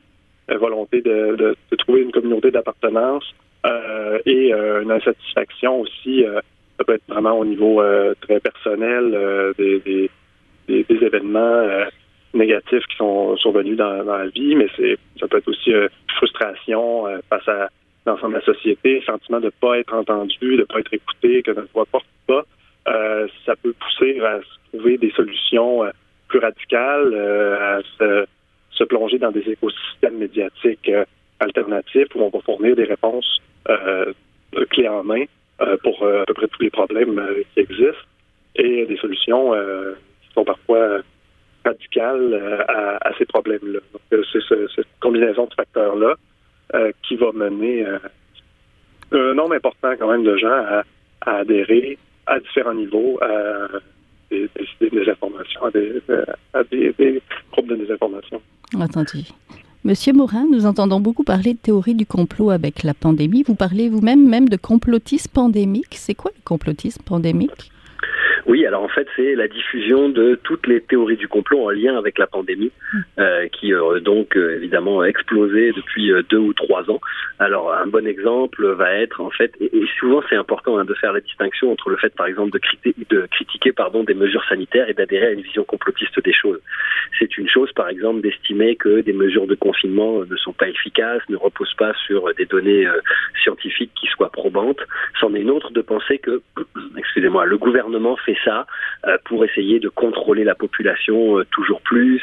volonté 0.56 1.02
de, 1.02 1.54
trouver 1.76 2.02
une 2.02 2.10
communauté 2.10 2.50
d'appartenance 2.50 3.24
euh, 3.24 3.47
et 3.64 4.52
euh, 4.52 4.82
une 4.82 4.90
insatisfaction 4.90 5.80
aussi. 5.80 6.24
Euh, 6.24 6.40
ça 6.78 6.84
peut 6.84 6.94
être 6.94 7.08
vraiment 7.08 7.38
au 7.38 7.44
niveau 7.44 7.82
euh, 7.82 8.14
très 8.20 8.38
personnel 8.38 9.12
euh, 9.12 9.52
des, 9.58 10.10
des, 10.68 10.84
événements 11.04 11.66
négatifs 12.34 12.84
qui 12.86 12.96
sont 12.96 13.36
survenus 13.36 13.76
dans, 13.76 14.02
la 14.04 14.28
vie, 14.28 14.54
mais 14.54 14.68
c'est 14.76 14.96
ça 15.18 15.26
peut 15.26 15.38
être 15.38 15.48
aussi 15.48 15.72
frustration 16.16 17.06
face 17.30 17.48
à 17.48 17.68
l'ensemble 18.04 18.34
de 18.34 18.38
la 18.38 18.44
société, 18.44 19.02
sentiment 19.06 19.40
de 19.40 19.46
ne 19.46 19.50
pas 19.50 19.78
être 19.78 19.94
entendu, 19.94 20.56
de 20.56 20.60
ne 20.60 20.64
pas 20.64 20.80
être 20.80 20.92
écouté, 20.92 21.42
que 21.42 21.52
notre 21.52 21.72
voix 21.72 21.86
porte 21.90 22.06
pas. 22.26 22.44
ça 23.46 23.56
peut 23.62 23.72
pousser 23.72 24.20
à 24.20 24.40
trouver 24.72 24.98
des 24.98 25.10
solutions 25.12 25.84
plus 26.28 26.38
radicales, 26.38 27.14
à 27.14 27.80
se 27.98 28.26
se 28.78 28.84
plonger 28.84 29.18
dans 29.18 29.32
des 29.32 29.46
écosystèmes 29.48 30.18
médiatiques 30.18 30.88
euh, 30.88 31.04
alternatifs 31.40 32.08
où 32.14 32.20
on 32.20 32.30
va 32.30 32.40
fournir 32.40 32.76
des 32.76 32.84
réponses 32.84 33.40
euh, 33.68 34.12
clés 34.70 34.88
en 34.88 35.04
main 35.04 35.24
euh, 35.60 35.76
pour 35.82 36.06
à 36.06 36.24
peu 36.26 36.34
près 36.34 36.48
tous 36.48 36.62
les 36.62 36.70
problèmes 36.70 37.20
qui 37.54 37.60
existent 37.60 38.06
et 38.56 38.86
des 38.86 38.96
solutions 38.96 39.52
qui 40.22 40.34
sont 40.34 40.44
parfois 40.44 41.00
radicales 41.64 42.64
à, 42.68 43.10
ces 43.18 43.26
problèmes-là. 43.26 43.80
Donc, 43.92 44.24
c'est 44.32 44.40
cette 44.74 44.86
combinaison 45.00 45.46
de 45.46 45.54
facteurs-là 45.54 46.14
qui 47.02 47.16
va 47.16 47.32
mener 47.32 47.84
un 49.12 49.34
nombre 49.34 49.54
important 49.54 49.94
quand 49.98 50.10
même 50.10 50.24
de 50.24 50.36
gens 50.36 50.48
à, 50.48 50.82
adhérer 51.20 51.98
à 52.26 52.40
différents 52.40 52.74
niveaux 52.74 53.18
à 53.22 53.68
des, 54.30 54.48
des, 54.80 55.10
informations, 55.10 55.60
à 55.64 55.70
des, 56.64 56.92
des 56.98 57.22
groupes 57.52 57.68
de 57.68 57.76
désinformation. 57.76 58.42
Monsieur 59.88 60.12
Morin, 60.12 60.44
nous 60.52 60.66
entendons 60.66 61.00
beaucoup 61.00 61.24
parler 61.24 61.54
de 61.54 61.58
théorie 61.58 61.94
du 61.94 62.04
complot 62.04 62.50
avec 62.50 62.82
la 62.82 62.92
pandémie. 62.92 63.42
Vous 63.42 63.54
parlez 63.54 63.88
vous-même 63.88 64.28
même 64.28 64.46
de 64.46 64.58
complotisme 64.58 65.30
pandémique. 65.32 65.96
C'est 65.96 66.12
quoi 66.12 66.30
le 66.36 66.42
complotisme 66.44 67.00
pandémique? 67.02 67.70
Oui, 68.46 68.66
alors 68.66 68.82
en 68.82 68.88
fait, 68.88 69.06
c'est 69.16 69.34
la 69.34 69.48
diffusion 69.48 70.08
de 70.08 70.38
toutes 70.42 70.66
les 70.66 70.80
théories 70.80 71.16
du 71.16 71.28
complot 71.28 71.64
en 71.64 71.70
lien 71.70 71.96
avec 71.96 72.18
la 72.18 72.26
pandémie, 72.26 72.72
hmm. 72.92 72.98
euh, 73.18 73.48
qui 73.48 73.72
euh, 73.72 74.00
donc 74.00 74.36
euh, 74.36 74.56
évidemment 74.56 75.00
a 75.00 75.06
explosé 75.06 75.72
depuis 75.72 76.12
euh, 76.12 76.22
deux 76.28 76.38
ou 76.38 76.52
trois 76.52 76.90
ans. 76.90 77.00
Alors 77.38 77.72
un 77.72 77.86
bon 77.86 78.06
exemple 78.06 78.66
va 78.72 78.92
être 78.94 79.20
en 79.20 79.30
fait, 79.30 79.52
et, 79.60 79.76
et 79.76 79.86
souvent 79.98 80.22
c'est 80.28 80.36
important 80.36 80.78
hein, 80.78 80.84
de 80.84 80.94
faire 80.94 81.12
la 81.12 81.20
distinction 81.20 81.72
entre 81.72 81.90
le 81.90 81.96
fait, 81.96 82.14
par 82.14 82.26
exemple, 82.26 82.52
de, 82.52 82.58
critiquer, 82.58 82.94
de 83.10 83.26
critiquer 83.30 83.72
pardon 83.72 84.04
des 84.04 84.14
mesures 84.14 84.44
sanitaires 84.48 84.88
et 84.88 84.94
d'adhérer 84.94 85.26
à 85.26 85.30
une 85.32 85.42
vision 85.42 85.64
complotiste 85.64 86.22
des 86.22 86.32
choses. 86.32 86.60
C'est 87.18 87.38
une 87.38 87.48
chose, 87.48 87.72
par 87.72 87.88
exemple, 87.88 88.20
d'estimer 88.20 88.76
que 88.76 89.00
des 89.00 89.12
mesures 89.12 89.46
de 89.46 89.54
confinement 89.54 90.24
ne 90.24 90.36
sont 90.36 90.52
pas 90.52 90.68
efficaces, 90.68 91.22
ne 91.28 91.36
reposent 91.36 91.74
pas 91.74 91.92
sur 92.06 92.32
des 92.34 92.44
données 92.44 92.86
scientifique 93.42 93.90
qui 93.98 94.06
soit 94.08 94.30
probante. 94.30 94.78
C'en 95.20 95.34
est 95.34 95.40
une 95.40 95.50
autre 95.50 95.70
de 95.72 95.80
penser 95.80 96.18
que, 96.18 96.42
excusez-moi, 96.96 97.46
le 97.46 97.58
gouvernement 97.58 98.16
fait 98.16 98.27
ça 98.44 98.66
pour 99.24 99.44
essayer 99.44 99.80
de 99.80 99.88
contrôler 99.88 100.44
la 100.44 100.54
population 100.54 101.42
toujours 101.50 101.80
plus, 101.80 102.22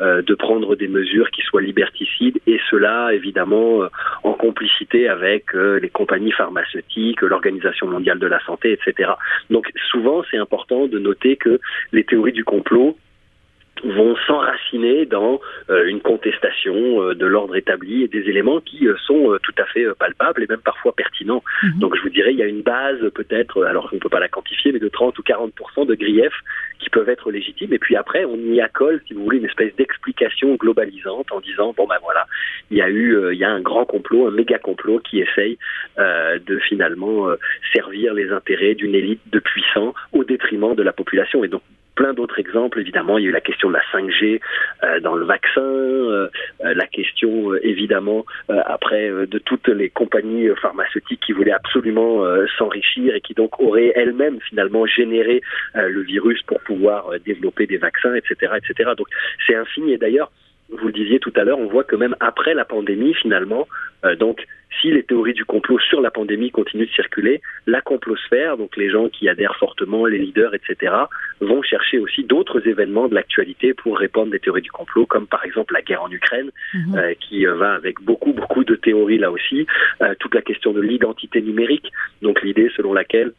de 0.00 0.34
prendre 0.34 0.76
des 0.76 0.88
mesures 0.88 1.30
qui 1.30 1.42
soient 1.42 1.62
liberticides, 1.62 2.38
et 2.46 2.60
cela 2.70 3.12
évidemment 3.12 3.82
en 4.22 4.32
complicité 4.32 5.08
avec 5.08 5.52
les 5.54 5.90
compagnies 5.90 6.32
pharmaceutiques, 6.32 7.22
l'Organisation 7.22 7.86
mondiale 7.86 8.18
de 8.18 8.26
la 8.26 8.40
santé, 8.44 8.72
etc. 8.72 9.10
Donc 9.50 9.70
souvent, 9.90 10.24
c'est 10.30 10.38
important 10.38 10.86
de 10.86 10.98
noter 10.98 11.36
que 11.36 11.60
les 11.92 12.04
théories 12.04 12.32
du 12.32 12.44
complot 12.44 12.96
vont 13.84 14.16
s'enraciner 14.26 15.06
dans 15.06 15.40
euh, 15.70 15.86
une 15.86 16.00
contestation 16.00 17.02
euh, 17.02 17.14
de 17.14 17.26
l'ordre 17.26 17.56
établi 17.56 18.02
et 18.02 18.08
des 18.08 18.28
éléments 18.28 18.60
qui 18.60 18.86
euh, 18.86 18.96
sont 19.06 19.38
tout 19.42 19.54
à 19.58 19.64
fait 19.66 19.86
palpables 19.98 20.42
et 20.42 20.46
même 20.48 20.60
parfois 20.60 20.92
pertinents. 20.92 21.42
Mhm. 21.62 21.78
Donc 21.80 21.96
je 21.96 22.02
vous 22.02 22.08
dirais, 22.08 22.32
il 22.32 22.38
y 22.38 22.42
a 22.42 22.46
une 22.46 22.62
base 22.62 22.98
peut-être, 23.14 23.64
alors 23.64 23.88
on 23.92 23.96
ne 23.96 24.00
peut 24.00 24.08
pas 24.08 24.20
la 24.20 24.28
quantifier, 24.28 24.72
mais 24.72 24.78
de 24.78 24.88
30 24.88 25.18
ou 25.18 25.22
40 25.22 25.52
de 25.86 25.94
griefs 25.94 26.40
qui 26.78 26.90
peuvent 26.90 27.08
être 27.08 27.30
légitimes. 27.30 27.72
Et 27.72 27.78
puis 27.78 27.96
après, 27.96 28.24
on 28.24 28.36
y 28.36 28.60
accole, 28.60 29.00
si 29.06 29.14
vous 29.14 29.24
voulez, 29.24 29.38
une 29.38 29.46
espèce 29.46 29.74
d'explication 29.76 30.54
globalisante 30.56 31.30
en 31.32 31.40
disant, 31.40 31.72
bon 31.76 31.86
ben 31.86 31.96
voilà, 32.02 32.26
il 32.70 32.78
y 32.78 32.82
a 32.82 32.88
eu, 32.88 33.32
il 33.32 33.38
y 33.38 33.44
a 33.44 33.50
un 33.50 33.60
grand 33.60 33.84
complot, 33.84 34.28
un 34.28 34.30
méga 34.30 34.58
complot 34.58 35.00
qui 35.00 35.20
essaye 35.20 35.58
de 35.98 36.58
finalement 36.68 37.28
servir 37.72 38.14
les 38.14 38.30
intérêts 38.30 38.74
d'une 38.74 38.94
élite 38.94 39.22
de 39.32 39.38
puissants 39.38 39.94
au 40.12 40.24
détriment 40.24 40.74
de 40.74 40.82
la 40.82 40.92
population. 40.92 41.44
Et 41.44 41.48
donc 41.48 41.62
plein 41.98 42.14
d'autres 42.14 42.38
exemples. 42.38 42.78
Évidemment, 42.78 43.18
il 43.18 43.24
y 43.24 43.26
a 43.26 43.30
eu 43.30 43.32
la 43.32 43.40
question 43.40 43.68
de 43.68 43.74
la 43.74 43.82
5G 43.92 44.40
euh, 44.84 45.00
dans 45.00 45.16
le 45.16 45.24
vaccin, 45.24 45.60
euh, 45.60 46.28
euh, 46.64 46.74
la 46.74 46.86
question 46.86 47.54
évidemment 47.56 48.24
après 48.48 49.10
de 49.26 49.38
toutes 49.38 49.66
les 49.66 49.90
compagnies 49.90 50.48
pharmaceutiques 50.62 51.20
qui 51.26 51.32
voulaient 51.32 51.58
absolument 51.62 52.24
s'enrichir 52.56 53.14
et 53.14 53.20
qui 53.20 53.34
donc 53.34 53.60
auraient 53.60 53.92
elles-mêmes 53.96 54.38
finalement 54.48 54.86
généré 54.86 55.40
le 55.74 56.00
virus 56.02 56.40
pour 56.42 56.60
pouvoir 56.60 57.10
développer 57.24 57.66
des 57.66 57.78
vaccins, 57.78 58.14
etc., 58.14 58.52
etc. 58.56 58.90
Donc 58.96 59.08
c'est 59.46 59.56
un 59.56 59.64
signe. 59.74 59.88
Et 59.88 59.98
d'ailleurs, 59.98 60.30
vous 60.70 60.86
le 60.86 60.92
disiez 60.92 61.18
tout 61.18 61.32
à 61.36 61.44
l'heure, 61.44 61.58
on 61.58 61.66
voit 61.66 61.84
que 61.84 61.96
même 61.96 62.14
après 62.20 62.54
la 62.54 62.64
pandémie, 62.64 63.14
finalement, 63.14 63.66
donc 64.18 64.46
si 64.80 64.90
les 64.90 65.02
théories 65.02 65.32
du 65.32 65.44
complot 65.44 65.78
sur 65.78 66.00
la 66.00 66.10
pandémie 66.10 66.50
continuent 66.50 66.86
de 66.86 66.92
circuler, 66.92 67.40
la 67.66 67.80
complosphère, 67.80 68.56
donc 68.56 68.76
les 68.76 68.90
gens 68.90 69.08
qui 69.08 69.28
adhèrent 69.28 69.56
fortement, 69.56 70.06
les 70.06 70.18
leaders, 70.18 70.54
etc., 70.54 70.92
vont 71.40 71.62
chercher 71.62 71.98
aussi 71.98 72.24
d'autres 72.24 72.66
événements 72.66 73.08
de 73.08 73.14
l'actualité 73.14 73.74
pour 73.74 73.98
répandre 73.98 74.30
des 74.32 74.40
théories 74.40 74.62
du 74.62 74.70
complot, 74.70 75.06
comme 75.06 75.26
par 75.26 75.44
exemple 75.44 75.74
la 75.74 75.82
guerre 75.82 76.02
en 76.02 76.10
Ukraine, 76.10 76.50
mhm. 76.74 76.96
euh, 76.96 77.14
qui 77.20 77.46
euh, 77.46 77.54
va 77.54 77.74
avec 77.74 78.00
beaucoup, 78.00 78.32
beaucoup 78.32 78.64
de 78.64 78.74
théories 78.74 79.18
là 79.18 79.30
aussi, 79.30 79.66
euh, 80.02 80.14
toute 80.18 80.34
la 80.34 80.42
question 80.42 80.72
de 80.72 80.80
l'identité 80.80 81.40
numérique, 81.40 81.90
donc 82.22 82.42
l'idée 82.42 82.70
selon 82.76 82.92
laquelle 82.92 83.32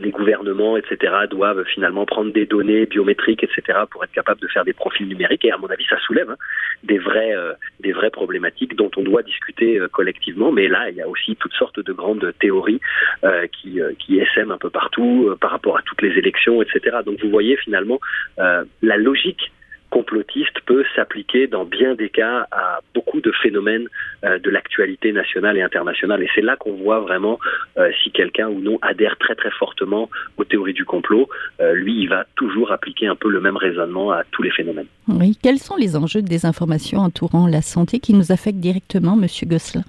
les 0.00 0.10
gouvernements, 0.10 0.76
etc., 0.76 1.12
doivent 1.30 1.64
finalement 1.64 2.06
prendre 2.06 2.32
des 2.32 2.46
données 2.46 2.86
biométriques, 2.86 3.44
etc., 3.44 3.78
pour 3.90 4.04
être 4.04 4.12
capables 4.12 4.40
de 4.40 4.48
faire 4.48 4.64
des 4.64 4.72
profils 4.72 5.06
numériques. 5.06 5.44
Et 5.44 5.50
à 5.50 5.58
mon 5.58 5.68
avis, 5.68 5.84
ça 5.86 5.98
soulève 5.98 6.30
hein, 6.30 6.36
des 6.84 6.98
vraies, 6.98 7.34
euh, 7.34 7.52
des 7.80 7.92
vraies 7.92 8.10
problématiques 8.10 8.76
dont 8.76 8.90
on 8.96 9.02
doit 9.02 9.22
discuter 9.22 9.78
euh, 9.78 9.88
collectivement. 9.88 10.52
Mais 10.52 10.68
là, 10.68 10.90
il 10.90 10.96
y 10.96 11.02
a 11.02 11.08
aussi 11.08 11.36
toutes 11.36 11.54
sortes 11.54 11.80
de 11.80 11.92
grandes 11.92 12.32
théories 12.40 12.80
euh, 13.24 13.46
qui, 13.46 13.80
qui 13.98 14.18
essaiment 14.18 14.52
un 14.52 14.58
peu 14.58 14.70
partout 14.70 15.34
par 15.40 15.50
rapport 15.50 15.78
à 15.78 15.82
toutes 15.82 16.02
les 16.02 16.16
élections, 16.18 16.62
etc. 16.62 16.98
Donc 17.04 17.20
vous 17.22 17.30
voyez 17.30 17.56
finalement 17.56 18.00
la 18.36 18.96
logique 18.96 19.50
complotiste 19.98 20.60
peut 20.64 20.84
s'appliquer 20.94 21.48
dans 21.48 21.64
bien 21.64 21.96
des 21.96 22.08
cas 22.08 22.46
à 22.52 22.78
beaucoup 22.94 23.20
de 23.20 23.32
phénomènes 23.42 23.88
euh, 24.24 24.38
de 24.38 24.48
l'actualité 24.48 25.12
nationale 25.12 25.56
et 25.58 25.62
internationale. 25.62 26.22
Et 26.22 26.28
c'est 26.34 26.46
là 26.50 26.54
qu'on 26.54 26.74
voit 26.74 27.00
vraiment 27.00 27.40
euh, 27.78 27.90
si 28.00 28.12
quelqu'un 28.12 28.48
ou 28.48 28.60
non 28.60 28.78
adhère 28.80 29.16
très 29.18 29.34
très 29.34 29.50
fortement 29.50 30.08
aux 30.36 30.44
théories 30.44 30.72
du 30.72 30.84
complot. 30.84 31.28
Euh, 31.60 31.72
lui, 31.74 31.94
il 32.02 32.08
va 32.08 32.26
toujours 32.36 32.70
appliquer 32.70 33.08
un 33.08 33.16
peu 33.16 33.28
le 33.28 33.40
même 33.40 33.56
raisonnement 33.56 34.12
à 34.12 34.22
tous 34.30 34.42
les 34.42 34.52
phénomènes. 34.52 34.86
Oui. 35.08 35.36
Quels 35.42 35.58
sont 35.58 35.74
les 35.74 35.96
enjeux 35.96 36.22
de 36.22 36.28
désinformation 36.28 36.98
entourant 36.98 37.48
la 37.48 37.62
santé 37.62 37.98
qui 37.98 38.14
nous 38.14 38.30
affectent 38.30 38.60
directement, 38.60 39.16
Monsieur 39.16 39.48
Gosselin? 39.48 39.84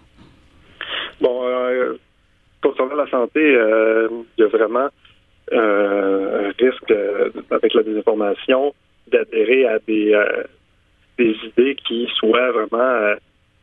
Bon, 1.21 1.35
concernant 2.63 2.95
la 2.95 3.09
santé, 3.09 3.41
il 3.41 4.41
y 4.41 4.43
a 4.43 4.47
vraiment 4.47 4.89
un 5.51 6.51
risque 6.57 6.93
avec 7.51 7.73
la 7.75 7.83
désinformation 7.83 8.73
d'adhérer 9.11 9.65
à 9.65 9.79
des, 9.79 10.13
euh, 10.13 10.43
des 11.17 11.35
idées 11.43 11.75
qui 11.87 12.07
soient 12.15 12.51
vraiment 12.51 12.79
euh, 12.79 13.15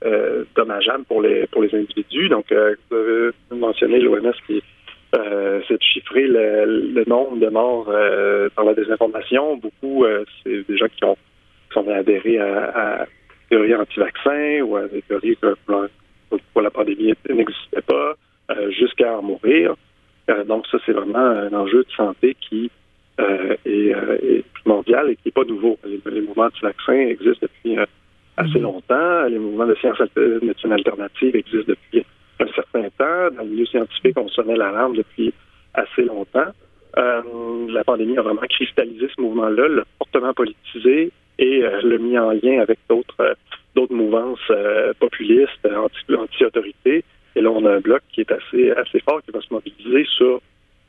euh, 0.05 0.45
dommageables 0.55 1.05
pour 1.05 1.23
les 1.23 1.47
pour 1.47 1.63
les 1.63 1.75
individus. 1.75 2.29
Donc, 2.29 2.47
vous 2.53 2.97
avez 2.97 3.31
mentionné 3.51 3.99
l'OMS 4.01 4.33
qui 4.47 4.63
c'est 5.13 5.79
de 5.79 5.83
chiffrer 5.83 6.27
le, 6.27 7.05
nombre 7.07 7.39
de 7.39 7.49
morts 7.49 7.91
par 8.55 8.65
la 8.67 8.75
désinformation. 8.75 9.57
Beaucoup, 9.57 10.05
c'est 10.43 10.69
des 10.69 10.77
gens 10.77 10.89
qui 10.95 11.05
ont 11.05 11.17
sont 11.73 11.89
adhérés 11.89 12.39
à, 12.39 12.99
à 13.01 13.05
des 13.05 13.57
théories 13.57 13.75
anti-vaccins 13.75 14.61
ou 14.61 14.77
à 14.77 14.87
des 14.89 15.01
théories 15.03 15.37
que 15.37 15.55
la 16.61 16.71
pandémie 16.71 17.15
n'existait 17.31 17.81
pas, 17.81 18.15
jusqu'à 18.71 19.17
en 19.17 19.23
mourir. 19.23 19.75
donc, 20.47 20.67
ça, 20.67 20.77
c'est 20.85 20.93
vraiment 20.93 21.19
un 21.19 21.53
enjeu 21.55 21.85
de 21.85 21.93
santé 21.97 22.37
qui 22.39 22.71
euh, 23.21 23.57
est, 23.65 23.95
euh, 23.95 24.43
mondial 24.67 25.11
et 25.11 25.17
qui 25.17 25.23
n'est 25.27 25.33
pas 25.33 25.45
nouveau. 25.45 25.79
Les, 25.85 26.21
mouvements 26.21 26.49
de 26.49 26.61
vaccin 26.61 26.93
existent 26.93 27.47
depuis 27.47 27.79
euh, 27.79 27.87
assez 28.37 28.59
mhm. 28.59 28.63
longtemps. 28.63 29.25
Les 29.25 29.39
mouvements 29.39 29.67
de 29.67 29.75
sciences 29.77 29.99
de 30.15 30.41
médecine 30.43 30.73
alternative 30.73 31.37
existent 31.37 31.73
depuis 31.73 32.05
un 32.41 32.47
certain 32.55 32.89
temps. 32.99 33.35
Dans 33.37 33.43
le 33.43 33.49
milieu 33.49 33.67
scientifique, 33.67 34.19
on 34.19 34.29
sonnait 34.29 34.57
l'alarme 34.57 34.97
depuis 34.97 35.33
assez 35.75 36.03
longtemps. 36.03 36.53
Euh, 36.99 37.23
la 37.71 37.85
pandémie 37.85 38.19
a 38.19 38.23
vraiment 38.23 38.47
cristallisé 38.49 39.09
ce 39.15 39.21
mouvement-là, 39.21 39.69
l'a 39.69 39.85
fortement 39.99 40.33
politisé 40.33 41.11
et 41.39 41.63
euh, 41.63 41.81
l'a 41.83 41.99
mis 41.99 42.19
en 42.19 42.31
lien 42.31 42.61
avec 42.61 42.79
d'autres 42.89 43.37
d'autres 43.75 43.95
mouvances 43.95 44.51
populistes, 44.99 45.69
anti-autorité. 46.17 47.05
et 47.35 47.41
là, 47.43 47.51
on 47.51 47.67
a 47.67 47.73
un 47.75 47.81
bloc 47.81 48.01
qui 48.11 48.23
est 48.23 48.33
assez 48.33 48.71
assez 48.71 49.01
fort, 49.01 49.21
qui 49.23 49.31
va 49.33 49.43
se 49.43 49.53
mobiliser 49.53 50.07
sur 50.17 50.41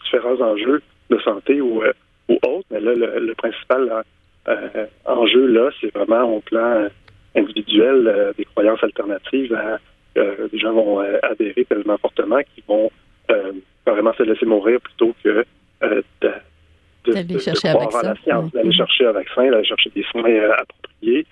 différents 0.04 0.40
enjeux 0.40 0.82
de 1.10 1.20
santé 1.20 1.60
ou. 1.60 1.84
Mais 2.78 2.96
là, 2.96 3.20
le, 3.20 3.34
principal 3.36 4.04
euh, 4.48 4.86
enjeu, 5.06 5.48
là, 5.48 5.70
c'est 5.82 5.94
vraiment 5.94 6.24
au 6.24 6.42
plan 6.42 6.88
individuel 7.36 8.08
euh, 8.08 8.34
des 8.38 8.46
croyances 8.46 8.84
alternatives 8.84 9.54
à 9.54 9.80
euh, 10.18 10.48
les 10.52 10.60
gens 10.60 10.74
vont 10.74 11.00
adhérer 11.00 11.66
tellement 11.66 11.98
fortement 11.98 12.40
qu'ils 12.54 12.64
vont 12.68 12.90
carrément 13.86 14.14
se 14.14 14.24
laisser 14.24 14.46
mourir 14.46 14.80
plutôt 14.82 15.14
que 15.24 15.46
de, 15.82 16.34
d'aller 17.06 17.40
chercher 17.40 17.70
un 17.70 17.78
vaccin. 17.78 18.02
la 18.04 18.16
science, 18.16 18.52
d'aller 18.52 18.72
chercher 18.72 19.06
un 19.06 19.12
vaccin, 19.12 19.52
d'aller 19.52 19.66
chercher 19.66 19.92
des 19.92 20.04
soins 20.04 20.24
appropriés, 20.58 21.26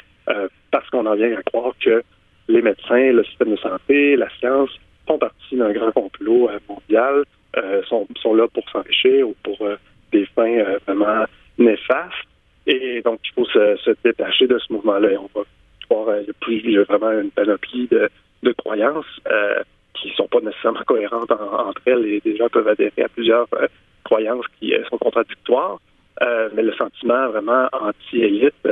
parce 0.72 0.90
qu'on 0.90 1.06
en 1.06 1.16
vient 1.16 1.36
à 1.36 1.42
croire 1.42 1.74
que 1.84 2.04
les 2.48 2.62
médecins, 2.62 3.12
le 3.12 3.24
système 3.24 3.52
de 3.52 3.58
santé, 3.58 4.16
la 4.16 4.30
science 4.40 4.70
font 5.08 5.18
partie 5.18 5.56
d'un 5.56 5.72
grand 5.72 5.92
complot 5.92 6.50
mondial, 6.70 7.24
sont, 7.90 8.08
sont 8.22 8.36
là 8.36 8.48
pour 8.54 8.70
s'enrichir 8.70 9.28
ou 9.28 9.36
pour 9.42 9.58
des 10.16 10.26
fins 10.28 10.58
euh, 10.58 10.80
vraiment 10.88 11.26
néfastes. 11.58 12.30
Et 12.68 13.02
donc, 13.04 13.20
il 13.26 13.34
faut 13.34 13.46
se, 13.46 13.96
détacher 14.04 14.48
de 14.48 14.58
ce 14.58 14.72
mouvement-là. 14.74 15.10
On 15.20 15.40
va 15.40 15.46
voir, 15.90 16.08
euh, 16.10 16.24
il 16.48 16.72
y 16.72 16.78
a 16.78 16.84
vraiment 16.84 17.12
une 17.12 17.32
panoplie 17.32 17.88
de, 17.88 18.10
croyances 18.58 19.06
euh, 19.32 19.62
qui 19.94 20.10
ne 20.10 20.14
sont 20.14 20.28
pas 20.28 20.40
nécessairement 20.40 20.84
cohérentes 20.86 21.32
entre 21.32 21.82
elles 21.86 22.06
et 22.06 22.22
des 22.22 22.38
gens 22.38 22.48
peuvent 22.48 22.68
adhérer 22.68 23.04
à 23.04 23.10
plusieurs 23.10 23.48
croyances 24.04 24.46
qui 24.60 24.72
sont 24.90 25.00
contradictoires. 25.00 25.80
mais 26.54 26.62
le 26.62 26.74
sentiment 26.74 27.30
vraiment 27.30 27.68
anti-élite 27.72 28.68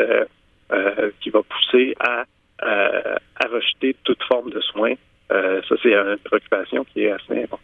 qui 1.22 1.30
va 1.32 1.42
pousser 1.42 1.96
à, 2.00 2.26
à 2.60 3.48
rejeter 3.48 3.96
toute 4.04 4.22
forme 4.26 4.52
de 4.52 4.62
soins, 4.62 4.94
ça 5.30 5.76
c'est 5.82 5.96
une 5.96 6.18
préoccupation 6.24 6.84
qui 6.84 7.06
est 7.06 7.12
assez 7.12 7.44
importante. 7.44 7.63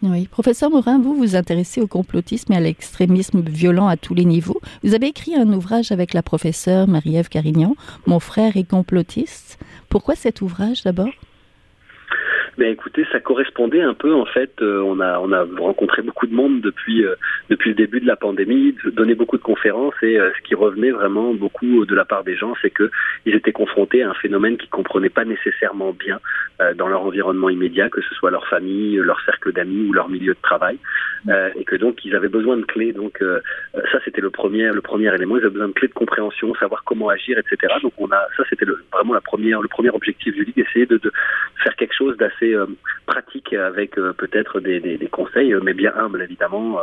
Oui, 0.00 0.28
professeur 0.28 0.70
Morin, 0.70 1.00
vous 1.00 1.16
vous 1.16 1.34
intéressez 1.34 1.80
au 1.80 1.88
complotisme 1.88 2.52
et 2.52 2.56
à 2.56 2.60
l'extrémisme 2.60 3.40
violent 3.40 3.88
à 3.88 3.96
tous 3.96 4.14
les 4.14 4.24
niveaux. 4.24 4.60
Vous 4.84 4.94
avez 4.94 5.08
écrit 5.08 5.34
un 5.34 5.52
ouvrage 5.52 5.90
avec 5.90 6.14
la 6.14 6.22
professeure 6.22 6.86
Marie-Ève 6.86 7.28
Carignan, 7.28 7.74
Mon 8.06 8.20
frère 8.20 8.56
est 8.56 8.68
complotiste. 8.68 9.58
Pourquoi 9.88 10.14
cet 10.14 10.40
ouvrage 10.40 10.84
d'abord? 10.84 11.08
Ben 12.58 12.72
écoutez, 12.72 13.06
ça 13.12 13.20
correspondait 13.20 13.82
un 13.82 13.94
peu 13.94 14.12
en 14.12 14.26
fait. 14.26 14.50
Euh, 14.60 14.82
on 14.82 14.98
a 14.98 15.20
on 15.20 15.30
a 15.30 15.44
rencontré 15.60 16.02
beaucoup 16.02 16.26
de 16.26 16.34
monde 16.34 16.60
depuis 16.60 17.04
euh, 17.04 17.14
depuis 17.50 17.70
le 17.70 17.76
début 17.76 18.00
de 18.00 18.06
la 18.06 18.16
pandémie, 18.16 18.74
donné 18.96 19.14
beaucoup 19.14 19.36
de 19.36 19.42
conférences 19.42 19.94
et 20.02 20.18
euh, 20.18 20.32
ce 20.36 20.42
qui 20.42 20.56
revenait 20.56 20.90
vraiment 20.90 21.32
beaucoup 21.34 21.86
de 21.86 21.94
la 21.94 22.04
part 22.04 22.24
des 22.24 22.36
gens, 22.36 22.54
c'est 22.60 22.70
que 22.70 22.90
ils 23.26 23.36
étaient 23.36 23.52
confrontés 23.52 24.02
à 24.02 24.10
un 24.10 24.14
phénomène 24.14 24.56
qu'ils 24.56 24.70
comprenaient 24.70 25.08
pas 25.08 25.24
nécessairement 25.24 25.92
bien 25.92 26.18
dans 26.76 26.88
leur 26.88 27.02
environnement 27.02 27.48
immédiat, 27.48 27.88
que 27.88 28.00
ce 28.00 28.12
soit 28.16 28.32
leur 28.32 28.48
famille, 28.48 28.96
leur 28.96 29.20
cercle 29.24 29.52
d'amis 29.52 29.86
ou 29.88 29.92
leur 29.92 30.08
milieu 30.08 30.34
de 30.34 30.42
travail, 30.42 30.76
et 31.54 31.62
que 31.62 31.76
donc 31.76 32.04
ils 32.04 32.16
avaient 32.16 32.28
besoin 32.28 32.56
de 32.56 32.64
clés. 32.64 32.92
Donc 32.92 33.22
ça 33.92 33.98
c'était 34.04 34.20
le 34.20 34.30
premier 34.30 34.68
le 34.72 34.80
premier 34.80 35.14
élément. 35.14 35.36
Ils 35.36 35.42
avaient 35.42 35.50
besoin 35.50 35.68
de 35.68 35.72
clés 35.72 35.86
de 35.86 35.92
compréhension, 35.92 36.52
savoir 36.56 36.82
comment 36.82 37.08
agir, 37.10 37.38
etc. 37.38 37.74
Donc 37.80 37.92
on 37.98 38.10
a 38.10 38.26
ça 38.36 38.42
c'était 38.50 38.66
vraiment 38.92 39.14
la 39.14 39.20
première 39.20 39.62
le 39.62 39.68
premier 39.68 39.90
objectif 39.90 40.34
du 40.34 40.44
livre, 40.44 40.58
essayer 40.58 40.86
de, 40.86 40.96
de 40.96 41.12
faire 41.62 41.76
quelque 41.76 41.94
chose 41.94 42.16
d'assez 42.16 42.47
assez 42.54 42.72
pratique 43.06 43.52
avec 43.52 43.94
peut-être 43.94 44.60
des, 44.60 44.80
des, 44.80 44.98
des, 44.98 45.06
conseils, 45.08 45.54
mais 45.62 45.72
bien 45.72 45.92
humbles 45.96 46.22
évidemment, 46.22 46.78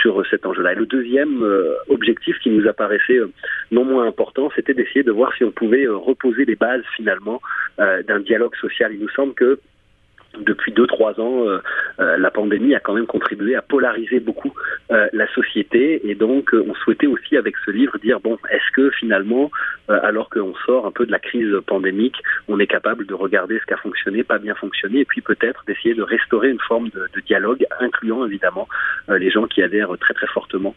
sur 0.00 0.24
cet 0.26 0.46
enjeu-là. 0.46 0.72
Et 0.72 0.76
le 0.76 0.86
deuxième 0.86 1.44
objectif 1.88 2.38
qui 2.40 2.50
nous 2.50 2.68
apparaissait 2.68 3.20
non 3.70 3.84
moins 3.84 4.06
important, 4.06 4.50
c'était 4.54 4.74
d'essayer 4.74 5.02
de 5.02 5.12
voir 5.12 5.32
si 5.34 5.44
on 5.44 5.50
pouvait 5.50 5.86
reposer 5.86 6.44
les 6.44 6.56
bases 6.56 6.84
finalement 6.96 7.40
d'un 7.78 8.20
dialogue 8.20 8.54
social. 8.56 8.92
Il 8.92 9.00
nous 9.00 9.08
semble 9.10 9.34
que 9.34 9.58
depuis 10.38 10.72
deux 10.72 10.86
trois 10.86 11.18
ans, 11.20 11.46
euh, 11.46 11.58
euh, 12.00 12.16
la 12.16 12.30
pandémie 12.30 12.74
a 12.74 12.80
quand 12.80 12.94
même 12.94 13.06
contribué 13.06 13.54
à 13.54 13.62
polariser 13.62 14.20
beaucoup 14.20 14.52
euh, 14.90 15.08
la 15.12 15.26
société. 15.34 16.08
Et 16.08 16.14
donc 16.14 16.50
on 16.52 16.74
souhaitait 16.74 17.06
aussi 17.06 17.36
avec 17.36 17.54
ce 17.64 17.70
livre 17.70 17.98
dire 17.98 18.20
bon 18.20 18.38
est-ce 18.50 18.70
que 18.74 18.90
finalement 18.90 19.50
alors 19.88 20.30
qu'on 20.30 20.54
sort 20.64 20.86
un 20.86 20.90
peu 20.90 21.04
de 21.04 21.10
la 21.10 21.18
crise 21.18 21.54
pandémique, 21.66 22.16
on 22.48 22.58
est 22.58 22.66
capable 22.66 23.04
de 23.04 23.14
regarder 23.14 23.58
ce 23.58 23.66
qui 23.66 23.74
a 23.74 23.76
fonctionné, 23.76 24.22
pas 24.22 24.38
bien 24.38 24.54
fonctionné 24.54 25.00
et 25.00 25.04
puis 25.04 25.20
peut-être 25.20 25.64
d'essayer 25.66 25.94
de 25.94 26.02
restaurer 26.02 26.48
une 26.48 26.60
forme 26.60 26.88
de, 26.88 27.08
dialogue 27.26 27.66
incluant 27.80 28.24
évidemment 28.24 28.68
les 29.08 29.30
gens 29.30 29.46
qui 29.46 29.62
adhèrent 29.62 29.96
très 30.00 30.14
très 30.14 30.26
fortement 30.28 30.74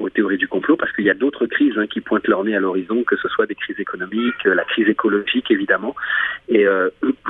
aux 0.00 0.10
théories 0.10 0.36
du 0.36 0.48
complot 0.48 0.76
parce 0.76 0.92
qu'il 0.92 1.04
y 1.04 1.10
a 1.10 1.14
d'autres 1.14 1.46
crises 1.46 1.78
hein, 1.78 1.86
qui 1.86 2.00
pointent 2.00 2.26
leur 2.28 2.44
nez 2.44 2.54
à 2.54 2.60
l'horizon 2.60 3.04
que 3.04 3.16
ce 3.16 3.28
soit 3.28 3.46
des 3.46 3.54
crises 3.54 3.80
économiques, 3.80 4.44
la 4.44 4.64
crise 4.64 4.88
écologique 4.88 5.50
évidemment. 5.50 5.94
Et 6.48 6.66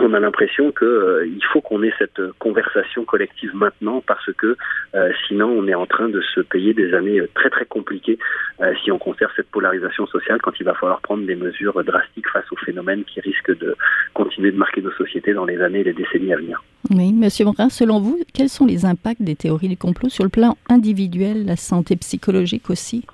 on 0.00 0.14
a 0.14 0.20
l'impression 0.20 0.73
que 0.73 1.25
il 1.26 1.44
faut 1.52 1.61
qu'on 1.69 1.83
ait 1.83 1.93
cette 1.99 2.21
conversation 2.39 3.05
collective 3.05 3.55
maintenant 3.55 4.03
parce 4.07 4.33
que 4.39 4.57
euh, 4.95 5.13
sinon 5.27 5.49
on 5.49 5.69
est 5.69 5.75
en 5.75 5.85
train 5.85 6.09
de 6.09 6.23
se 6.35 6.41
payer 6.41 6.73
des 6.73 6.95
années 6.95 7.21
très 7.35 7.51
très 7.51 7.67
compliquées 7.67 8.19
euh, 8.63 8.73
si 8.83 8.91
on 8.91 8.99
conserve 8.99 9.31
cette 9.37 9.51
polarisation 9.51 10.07
sociale 10.07 10.41
quand 10.41 10.53
il 10.59 10.65
va 10.65 10.73
falloir 10.73 11.03
prendre 11.03 11.27
des 11.27 11.37
mesures 11.37 11.85
drastiques 11.85 12.29
face 12.33 12.51
aux 12.51 12.57
phénomènes 12.57 13.05
qui 13.05 13.21
risquent 13.21 13.59
de 13.59 13.77
continuer 14.15 14.51
de 14.51 14.57
marquer 14.57 14.81
nos 14.81 14.93
sociétés 14.93 15.35
dans 15.35 15.45
les 15.45 15.61
années 15.61 15.81
et 15.81 15.85
les 15.85 15.93
décennies 15.93 16.33
à 16.33 16.37
venir. 16.37 16.63
Oui, 16.91 17.13
Monsieur 17.13 17.45
Morin, 17.45 17.69
selon 17.69 18.01
vous, 18.01 18.19
quels 18.33 18.49
sont 18.49 18.65
les 18.65 18.87
impacts 18.87 19.21
des 19.21 19.37
théories 19.37 19.69
du 19.69 19.77
complot 19.77 20.09
sur 20.09 20.25
le 20.25 20.31
plan 20.31 20.57
individuel, 20.71 21.45
la 21.45 21.57
santé 21.57 21.97
psychologique 21.97 22.71
aussi, 22.71 23.05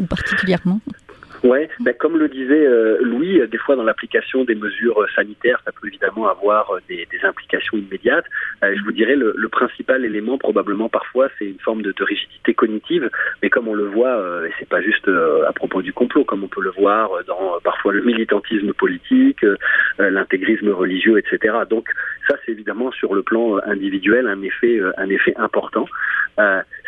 ou 0.00 0.06
particulièrement? 0.06 0.80
Ouais, 1.42 1.70
ben 1.80 1.94
comme 1.94 2.18
le 2.18 2.28
disait 2.28 2.66
euh, 2.66 2.98
Louis, 3.00 3.40
euh, 3.40 3.46
des 3.46 3.56
fois 3.56 3.74
dans 3.74 3.82
l'application 3.82 4.44
des 4.44 4.54
mesures 4.54 5.00
euh, 5.00 5.06
sanitaires, 5.14 5.58
ça 5.64 5.72
peut 5.72 5.88
évidemment 5.88 6.28
avoir 6.28 6.76
des, 6.86 7.08
des 7.10 7.24
implications 7.24 7.78
immédiates. 7.78 8.26
je 8.62 8.82
vous 8.84 8.92
dirais 8.92 9.16
le, 9.16 9.32
le, 9.34 9.48
principal 9.48 10.04
élément 10.04 10.36
probablement 10.36 10.90
parfois 10.90 11.28
c'est 11.38 11.46
une 11.46 11.58
forme 11.60 11.80
de, 11.80 11.92
de, 11.92 12.04
rigidité 12.04 12.52
cognitive, 12.52 13.08
mais 13.42 13.48
comme 13.48 13.68
on 13.68 13.74
le 13.74 13.86
voit, 13.86 14.16
et 14.46 14.50
c'est 14.58 14.68
pas 14.68 14.82
juste 14.82 15.08
à 15.08 15.52
propos 15.52 15.80
du 15.80 15.92
complot, 15.94 16.24
comme 16.24 16.44
on 16.44 16.48
peut 16.48 16.62
le 16.62 16.70
voir 16.70 17.10
dans 17.26 17.58
parfois 17.64 17.92
le 17.92 18.02
militantisme 18.02 18.72
politique, 18.74 19.44
l'intégrisme 19.98 20.70
religieux, 20.70 21.18
etc. 21.18 21.54
Donc 21.68 21.88
ça 22.28 22.36
c'est 22.44 22.52
évidemment 22.52 22.92
sur 22.92 23.14
le 23.14 23.22
plan 23.22 23.58
individuel 23.64 24.28
un 24.28 24.42
effet 24.42 24.80
un 24.98 25.08
effet 25.08 25.34
important. 25.36 25.86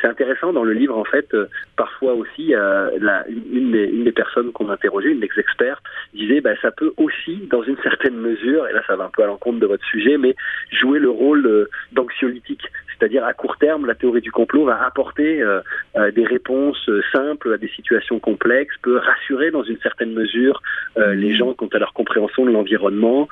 C'est 0.03 0.09
intéressant 0.09 0.53
dans 0.53 0.65
le 0.65 0.73
livre 0.73 0.99
en 0.99 1.05
fait, 1.05 1.35
parfois 1.77 2.15
aussi 2.15 2.49
la, 2.49 3.25
une, 3.29 3.73
des, 3.73 3.87
des 3.87 4.13
personnes 4.13 4.53
qu'on 4.53 4.69
interrogeait, 4.69 5.13
une 5.13 5.23
ex-experte, 5.23 5.83
disait 6.13 6.41
ben, 6.41 6.57
ça 6.61 6.71
peut 6.71 6.93
aussi, 6.97 7.49
dans 7.51 7.63
une 7.63 7.77
certaine 7.83 8.17
mesure, 8.17 8.67
et 8.69 8.73
là 8.73 8.83
ça 8.87 8.97
va 8.97 9.05
un 9.05 9.11
peu 9.11 9.23
à 9.23 9.27
l'encontre 9.27 9.61
de 9.61 9.67
votre 9.67 9.85
sujet, 9.85 10.19
mais 10.19 10.35
jouer 10.71 10.99
le 10.99 11.11
rôle 11.11 11.47
euh, 11.47 11.71
d'anxiolytique. 11.93 12.67
C'est-à-dire 13.03 13.25
à 13.25 13.33
court 13.33 13.57
terme, 13.57 13.87
la 13.87 13.97
théorie 13.97 14.21
du 14.21 14.31
complot 14.31 14.65
va 14.65 14.81
apporter 14.87 15.43
euh, 15.43 15.61
euh, 15.97 16.13
des 16.13 16.25
réponses 16.25 16.89
simples 17.13 17.53
à 17.53 17.59
des 17.59 17.67
situations 17.67 18.21
complexes, 18.21 18.77
peut 18.81 18.97
rassurer 18.97 19.51
dans 19.51 19.65
une 19.65 19.79
certaine 19.79 20.13
mesure 20.13 20.63
les 20.97 21.35
gens 21.35 21.55
quant 21.55 21.69
à 21.73 21.79
leur 21.79 21.95
compréhension 21.95 22.45
de 22.45 22.51
l'environnement, 22.51 23.27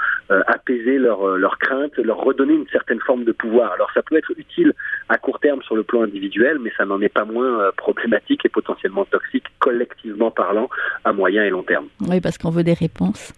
apaiser 0.46 0.98
leurs 0.98 1.36
leur 1.36 1.58
craintes, 1.58 1.96
leur 1.98 2.16
redonner 2.16 2.54
une 2.54 2.66
certaine 2.68 3.00
forme 3.00 3.24
de 3.24 3.32
pouvoir. 3.32 3.72
Alors 3.72 3.90
ça 3.92 4.02
peut 4.02 4.16
être 4.16 4.32
utile 4.38 4.72
à 5.10 5.18
court 5.18 5.38
terme 5.40 5.62
sur 5.62 5.76
le 5.76 5.82
plan 5.82 6.02
individuel, 6.02 6.58
mais 6.58 6.72
ça 6.76 6.86
n'en 6.86 7.00
est 7.02 7.10
pas 7.10 7.26
moins 7.26 7.70
problématique 7.76 8.46
et 8.46 8.48
potentiellement 8.48 9.04
toxique 9.04 9.44
collectivement 9.58 10.30
parlant 10.30 10.70
à 11.04 11.12
moyen 11.12 11.44
et 11.44 11.50
long 11.50 11.62
terme. 11.62 11.88
Oui, 12.08 12.20
parce 12.20 12.38
qu'on 12.38 12.50
veut 12.50 12.64
des 12.64 12.72
réponses. 12.72 13.34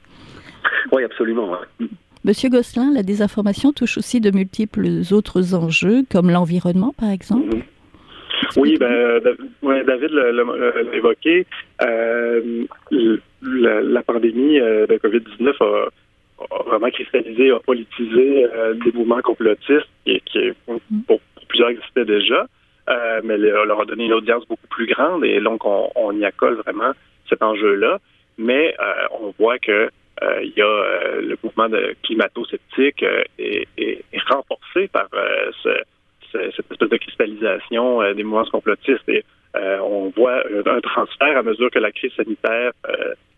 Oui, 0.92 1.02
absolument. 1.02 1.58
Monsieur 2.24 2.50
Gosselin, 2.50 2.92
la 2.94 3.02
désinformation 3.02 3.72
touche 3.72 3.98
aussi 3.98 4.20
de 4.20 4.30
multiples 4.30 4.86
autres 5.10 5.54
enjeux, 5.54 6.04
comme 6.10 6.30
l'environnement, 6.30 6.94
par 6.96 7.10
exemple. 7.10 7.56
Mhm. 7.56 7.62
Oui, 8.56 8.76
ben, 8.78 9.20
David 9.62 10.10
l'a 10.10 10.94
évoqué. 10.94 11.46
Euh, 11.82 12.64
la, 13.42 14.02
pandémie 14.02 14.60
euh, 14.60 14.86
de 14.86 14.94
COVID-19 14.98 15.54
a, 15.60 16.64
vraiment 16.66 16.90
cristallisé, 16.90 17.50
a 17.50 17.58
politisé 17.60 18.46
euh, 18.46 18.74
des 18.74 18.92
mouvements 18.92 19.20
complotistes 19.20 19.88
qui, 20.04 20.20
qui 20.26 20.52
mhm. 20.68 20.78
pour, 21.06 21.20
plusieurs 21.48 21.70
existaient 21.70 22.04
déjà, 22.04 22.46
mais 23.24 23.36
leur 23.36 23.80
a 23.80 23.84
donné 23.84 24.06
une 24.06 24.12
audience 24.12 24.46
beaucoup 24.48 24.66
plus 24.68 24.86
grande 24.86 25.24
et 25.24 25.40
donc 25.40 25.64
on, 25.64 25.90
on 25.96 26.16
y 26.18 26.24
accole 26.24 26.54
vraiment 26.54 26.92
cet 27.28 27.42
enjeu-là, 27.42 27.98
mais 28.38 28.74
on 29.20 29.34
voit 29.38 29.58
que 29.58 29.90
il 30.20 30.52
y 30.56 30.62
a 30.62 30.66
euh, 30.66 31.20
le 31.20 31.36
mouvement 31.42 31.68
de 31.68 31.96
climato-sceptique 32.02 33.04
est, 33.38 33.66
renforcé 34.30 34.88
par 34.88 35.08
cette 36.32 36.60
espèce 36.70 36.88
de 36.88 36.96
cristallisation 36.96 38.12
des 38.14 38.22
mouvements 38.22 38.44
complotistes 38.50 39.10
on 39.54 40.12
voit 40.16 40.42
un 40.66 40.80
transfert 40.80 41.36
à 41.36 41.42
mesure 41.42 41.70
que 41.70 41.78
la 41.78 41.90
crise 41.90 42.12
sanitaire 42.14 42.72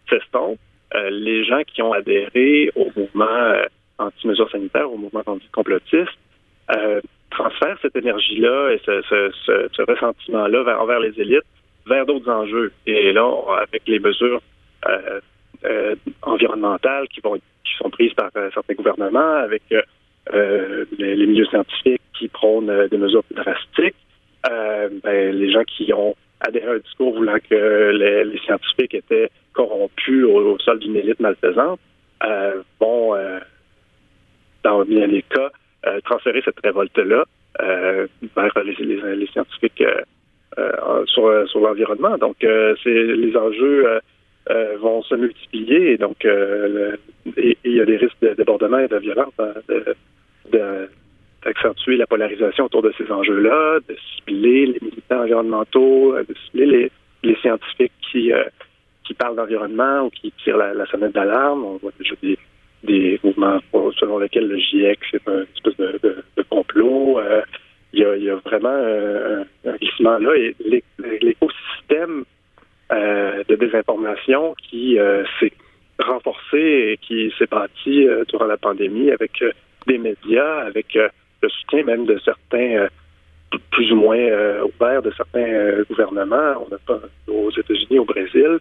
s'estompe. 0.08 0.58
les 1.10 1.44
gens 1.44 1.62
qui 1.66 1.82
ont 1.82 1.92
adhéré 1.92 2.70
au 2.76 2.90
mouvement 2.94 3.54
anti-mesures 3.98 4.50
sanitaires, 4.50 4.92
au 4.92 4.98
mouvement 4.98 5.22
anti-complotiste, 5.26 6.18
transfèrent 7.30 7.78
cette 7.82 7.96
énergie-là 7.96 8.70
et 8.72 8.80
ce, 8.84 9.82
ressentiment-là 9.82 10.62
vers, 10.62 10.80
envers 10.80 11.00
les 11.00 11.18
élites 11.20 11.44
vers 11.87 12.06
d'autres 12.06 12.30
enjeux. 12.30 12.72
Et 12.87 13.12
là, 13.12 13.30
avec 13.62 13.82
les 13.87 13.98
mesures 13.98 14.40
euh, 14.87 14.98
euh, 15.08 15.20
environnementales 16.22 17.09
qui 17.09 17.20
vont 17.20 17.38
sont 17.79 17.90
prises 17.90 18.14
par 18.14 18.31
euh, 18.37 18.50
certains 18.55 18.74
gouvernements, 18.74 19.37
avec 19.37 19.62
les, 20.33 21.27
milieux 21.27 21.46
scientifiques 21.46 22.00
qui 22.16 22.29
prônent 22.29 22.88
des 22.88 22.96
mesures 22.96 23.24
plus 23.24 23.35
drastiques, 23.35 23.96
ben, 25.03 25.37
les 25.37 25.50
gens 25.50 25.64
qui 25.64 25.92
ont 25.92 26.14
adhéré 26.40 26.66
à 26.66 26.72
un 26.74 26.79
discours 26.79 27.14
voulant 27.14 27.38
que 27.50 27.90
les, 27.90 28.38
scientifiques 28.38 28.94
étaient 28.94 29.31
corrompus 29.53 30.24
au, 30.24 30.59
sol 30.59 30.79
d'une 30.79 30.96
élite 30.96 31.20
malfaisante 31.20 31.81
vont, 32.81 33.16
dans 34.62 34.85
bien 34.85 35.09
des 35.09 35.22
cas, 35.22 35.50
transférer 36.05 36.42
cette 36.44 36.61
révolte-là 36.62 37.24
vers 37.61 38.64
les, 38.64 39.16
les 39.16 39.27
scientifiques 39.27 39.83
euh, 40.57 41.05
sur, 41.07 41.27
euh, 41.27 41.46
l'environnement. 41.57 42.16
Donc, 42.16 42.44
euh, 42.44 42.77
c'est 42.85 42.90
les 42.90 43.37
enjeux 43.37 43.98
vont 44.78 45.02
se 45.02 45.14
multiplier 45.14 45.92
et 45.92 45.96
donc 45.96 46.16
il 46.24 47.57
y 47.64 47.80
a 47.80 47.85
des 47.85 47.96
risques 47.96 48.20
de 48.20 48.35
débordement 48.35 48.78
et 48.78 48.88
de 48.88 48.98
violence 48.98 49.33
hein, 49.38 49.54
d'accentuer 51.44 51.96
la 51.96 52.07
polarisation 52.07 52.66
autour 52.66 52.83
de 52.83 52.92
ces 52.98 53.11
enjeux-là, 53.11 53.78
de 53.88 53.96
cibler 54.16 54.66
les 54.66 54.78
militants 54.83 55.22
environnementaux, 55.22 56.14
de 56.16 56.35
cibler 56.46 56.90
les, 57.22 57.37
scientifiques 57.37 57.92
qui 58.12 58.33
qui 59.04 59.14
parlent 59.14 59.37
d'environnement 59.37 60.02
ou 60.02 60.11
qui 60.11 60.33
tirent 60.42 60.57
la, 60.57 60.87
sonnette 60.87 61.12
d'alarme. 61.12 61.64
On 61.64 61.76
voit 61.76 61.92
déjà 61.98 62.14
des, 62.22 62.38
des 62.83 63.20
mouvements 63.22 63.59
selon 63.98 64.18
lesquels 64.18 64.48
le 64.48 64.59
GIEC 64.59 64.98
c'est 65.11 65.28
un 65.28 65.42
espèce 65.42 65.76
de, 65.76 66.42
complot 66.50 67.18
il 67.94 68.24
y 68.24 68.30
a, 68.30 68.35
vraiment 68.37 68.76
un, 69.64 69.76
glissement 69.76 70.18
là 70.18 70.35
et 70.37 70.54
l'écosystème 70.98 72.20
euh, 72.20 72.34
de 72.94 73.54
désinformation 73.54 74.54
qui 74.54 74.98
euh, 74.98 75.24
s'est 75.38 75.52
renforcé 75.98 76.59
et 76.59 76.98
qui 77.00 77.33
s'est 77.38 77.46
bâti 77.46 78.07
euh, 78.07 78.24
durant 78.28 78.46
la 78.46 78.57
pandémie 78.57 79.11
avec 79.11 79.42
des 79.87 79.98
médias, 79.98 80.61
avec 80.61 80.94
le 80.94 81.48
soutien 81.48 81.85
même 81.85 82.07
de 82.07 82.18
certains 82.24 82.88
plus 83.70 83.92
ou 83.92 83.96
moins 83.96 84.62
ouverts 84.62 85.02
de 85.02 85.12
certains 85.16 85.83
gouvernements. 85.88 86.66
On 86.66 86.74
a 86.74 86.78
pas 86.87 87.00
aux 87.28 87.50
États-Unis, 87.50 87.98
au 87.98 88.04
Brésil. 88.04 88.59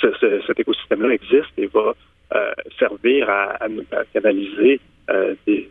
cet 0.00 0.58
écosystème-là 0.58 1.10
existe 1.10 1.52
et 1.58 1.66
va 1.66 1.94
servir 2.78 3.28
à, 3.28 3.58
canaliser 4.12 4.80
des, 5.46 5.68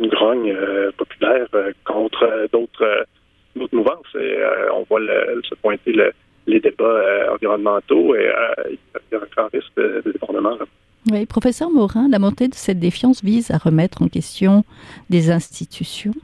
une 0.00 0.08
grogne 0.08 0.52
euh, 0.52 0.90
populaire 0.96 1.46
euh, 1.54 1.72
contre 1.84 2.22
euh, 2.24 2.46
d'autres 2.52 3.06
mouvances. 3.72 4.16
On 4.72 4.84
voit 4.88 5.00
se 5.00 5.54
pointer 5.56 5.92
les 6.46 6.60
débats 6.60 7.32
environnementaux 7.32 8.14
et 8.14 8.30
il 8.70 8.78
y 9.12 9.14
a 9.14 9.18
un 9.18 9.26
grand 9.34 9.48
risque 9.52 9.72
de, 9.76 10.02
débordement. 10.12 10.56
Oui, 11.10 11.26
professeur 11.26 11.70
Morin, 11.70 12.08
la 12.08 12.18
montée 12.18 12.48
de 12.48 12.54
cette 12.54 12.78
défiance 12.78 13.22
vise 13.22 13.50
à 13.50 13.58
remettre 13.58 14.02
en 14.02 14.08
question 14.08 14.64
des 15.10 15.30
institutions. 15.30 16.14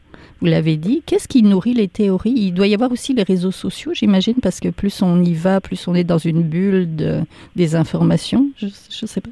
Vous 0.41 0.47
l'avez 0.47 0.77
dit. 0.77 1.03
Qu'est-ce 1.07 1.29
qui 1.29 1.43
nourrit 1.43 1.75
les 1.75 1.89
théories? 1.89 2.35
Il 2.35 2.53
doit 2.53 2.67
y 2.67 2.75
avoir 2.75 2.91
aussi 2.91 3.15
les 3.15 3.23
réseaux 3.23 3.51
sociaux, 3.51 3.93
j'imagine, 3.95 4.37
parce 4.43 4.61
que 4.61 4.69
plus 4.69 5.03
on 5.03 5.23
y 5.23 5.35
va, 5.35 5.61
plus 5.61 5.87
on 5.89 5.95
est 5.95 6.05
dans 6.05 6.19
une 6.19 6.43
bulle 6.43 6.97
de, 6.97 7.21
des 7.57 7.77
informations. 7.77 8.47
Je 8.57 8.67
ne 8.67 9.07
sais 9.07 9.21
pas. 9.21 9.31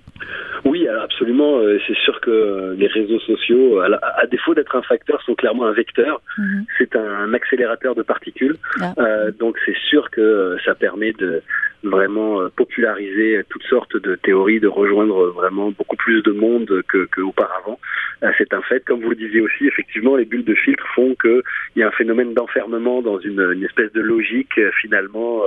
Oui, 0.64 0.86
alors 0.86 1.04
absolument. 1.04 1.58
Euh, 1.58 1.78
c'est 1.86 1.96
sûr 1.96 2.20
que 2.20 2.74
les 2.76 2.88
réseaux 2.88 3.20
sociaux, 3.20 3.80
à, 3.80 4.26
défaut 4.26 4.54
d'être 4.54 4.76
un 4.76 4.82
facteur, 4.82 5.22
sont 5.22 5.34
clairement 5.34 5.66
un 5.66 5.72
vecteur. 5.72 6.20
Mhm. 6.36 6.64
C'est 6.76 6.96
un, 6.96 7.32
accélérateur 7.32 7.94
de 7.94 8.02
particules. 8.02 8.56
Ah. 8.80 8.92
Euh, 8.98 9.30
donc 9.38 9.56
c'est 9.64 9.76
sûr 9.88 10.10
que 10.10 10.56
ça 10.64 10.74
permet 10.74 11.12
de 11.12 11.42
vraiment 11.84 12.40
euh, 12.40 12.48
populariser 12.54 13.42
toutes 13.48 13.62
sortes 13.64 13.96
de 13.96 14.16
théories, 14.16 14.60
de 14.60 14.66
rejoindre 14.66 15.26
vraiment 15.28 15.70
beaucoup 15.70 15.96
plus 15.96 16.22
de 16.22 16.32
monde 16.32 16.82
que, 16.88 17.06
que 17.06 17.20
auparavant. 17.20 17.78
Euh, 18.22 18.30
c'est 18.38 18.52
un 18.52 18.62
fait. 18.62 18.84
Comme 18.84 19.00
vous 19.00 19.10
le 19.10 19.16
disiez 19.16 19.40
aussi, 19.40 19.66
effectivement, 19.66 20.16
les 20.16 20.24
bulles 20.24 20.44
de 20.44 20.54
filtre 20.54 20.84
qu'il 21.20 21.42
y 21.76 21.82
a 21.82 21.88
un 21.88 21.92
phénomène 21.92 22.34
d'enfermement 22.34 23.02
dans 23.02 23.18
une, 23.18 23.62
espèce 23.64 23.92
de 23.92 24.00
logique 24.00 24.58
euh, 24.58 24.70
finalement 24.80 25.42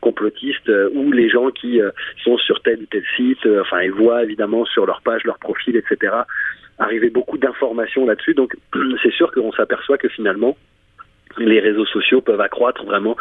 complotiste 0.00 0.70
où 0.94 1.12
les 1.12 1.28
gens 1.28 1.50
qui 1.50 1.80
sont 2.22 2.38
sur 2.38 2.60
tel 2.62 2.80
ou 2.80 2.86
tel 2.86 3.04
site, 3.16 3.46
enfin, 3.60 3.82
ils 3.82 3.92
voient 3.92 4.22
évidemment 4.22 4.64
sur 4.64 4.86
leur 4.86 5.02
page, 5.02 5.24
leur 5.24 5.38
profil, 5.38 5.76
etc., 5.76 6.12
arriver 6.78 7.10
beaucoup 7.10 7.38
d'informations 7.38 8.06
là-dessus. 8.06 8.34
Donc, 8.34 8.56
c'est 9.02 9.12
sûr 9.12 9.30
qu'on 9.32 9.52
s'aperçoit 9.52 9.98
que 9.98 10.08
finalement, 10.08 10.56
les 11.38 11.60
réseaux 11.60 11.86
sociaux 11.86 12.20
peuvent 12.20 12.40
accroître 12.40 12.84
vraiment 12.84 13.16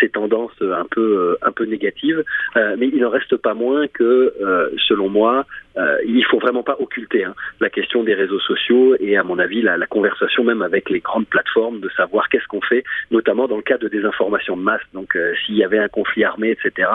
ces 0.00 0.08
tendances 0.08 0.52
un 0.60 0.86
peu 0.90 1.36
un 1.42 1.52
peu 1.52 1.64
négatives, 1.64 2.22
euh, 2.56 2.76
mais 2.78 2.88
il 2.88 3.00
n'en 3.00 3.10
reste 3.10 3.36
pas 3.36 3.54
moins 3.54 3.86
que, 3.88 4.34
euh, 4.40 4.70
selon 4.88 5.08
moi, 5.08 5.46
euh, 5.78 5.98
il 6.06 6.24
faut 6.24 6.38
vraiment 6.38 6.62
pas 6.62 6.76
occulter 6.78 7.24
hein, 7.24 7.34
la 7.60 7.68
question 7.68 8.02
des 8.02 8.14
réseaux 8.14 8.40
sociaux 8.40 8.96
et 8.98 9.16
à 9.16 9.22
mon 9.22 9.38
avis 9.38 9.62
la, 9.62 9.76
conversation 9.86 10.42
même 10.42 10.62
avec 10.62 10.90
les 10.90 11.00
grandes 11.00 11.26
plateformes 11.26 11.80
de 11.80 11.88
savoir 11.90 12.28
qu'est-ce 12.28 12.46
qu'on 12.46 12.60
fait, 12.60 12.82
notamment 13.10 13.46
dans 13.46 13.56
le 13.56 13.62
cas 13.62 13.78
de 13.78 13.88
désinformation 13.88 14.56
de 14.56 14.62
masse. 14.62 14.82
Donc 14.94 15.14
euh, 15.16 15.34
s'il 15.44 15.56
y 15.56 15.64
avait 15.64 15.78
un 15.78 15.88
conflit 15.88 16.24
armé, 16.24 16.50
etc. 16.50 16.88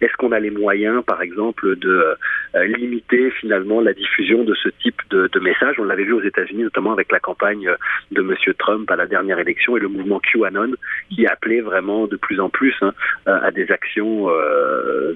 Est-ce 0.00 0.12
qu'on 0.18 0.32
a 0.32 0.38
les 0.38 0.50
moyens, 0.50 1.02
par 1.04 1.22
exemple, 1.22 1.76
de 1.76 2.16
euh, 2.54 2.64
limiter 2.64 3.30
finalement 3.30 3.80
la 3.80 3.94
diffusion 3.94 4.44
de 4.44 4.54
ce 4.54 4.68
type 4.68 5.00
de, 5.10 5.28
de 5.32 5.40
messages? 5.40 5.76
On 5.78 5.84
l'avait 5.84 6.04
vu 6.04 6.12
aux 6.12 6.22
États-Unis, 6.22 6.62
notamment 6.62 6.92
avec 6.92 7.10
la 7.10 7.20
campagne 7.20 7.70
de 8.12 8.22
Monsieur 8.22 8.54
Trump 8.54 8.90
à 8.90 8.96
la 8.96 9.06
dernière 9.06 9.38
élection 9.38 9.76
et 9.76 9.80
le 9.80 9.88
mouvement 9.88 10.20
QAnon 10.20 10.72
qui 11.10 11.26
appelait 11.26 11.60
vraiment 11.60 12.06
de 12.06 12.16
plus 12.16 12.40
en 12.40 12.48
plus 12.48 12.74
hein, 12.82 12.92
à 13.26 13.50
des 13.50 13.70
actions 13.72 14.28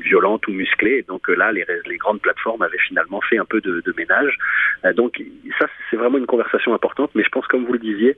violentes 0.03 0.47
ou 0.49 0.53
musclées. 0.53 1.05
donc 1.07 1.29
là, 1.29 1.53
les, 1.53 1.65
les 1.87 1.97
grandes 1.97 2.21
plateformes 2.21 2.63
avaient 2.63 2.79
finalement 2.79 3.10
fait 3.21 3.39
un 3.39 3.45
peu 3.45 3.61
de, 3.61 3.83
ménage. 3.97 4.39
Euh, 4.85 4.93
donc 4.93 5.21
ça, 5.59 5.67
c'est 5.91 5.97
vraiment 5.97 6.19
une 6.19 6.27
conversation 6.27 6.75
importante, 6.75 7.11
mais 7.15 7.25
je 7.25 7.29
pense, 7.31 7.47
comme 7.49 7.65
vous 7.65 7.73
le 7.73 7.79
disiez, 7.81 8.17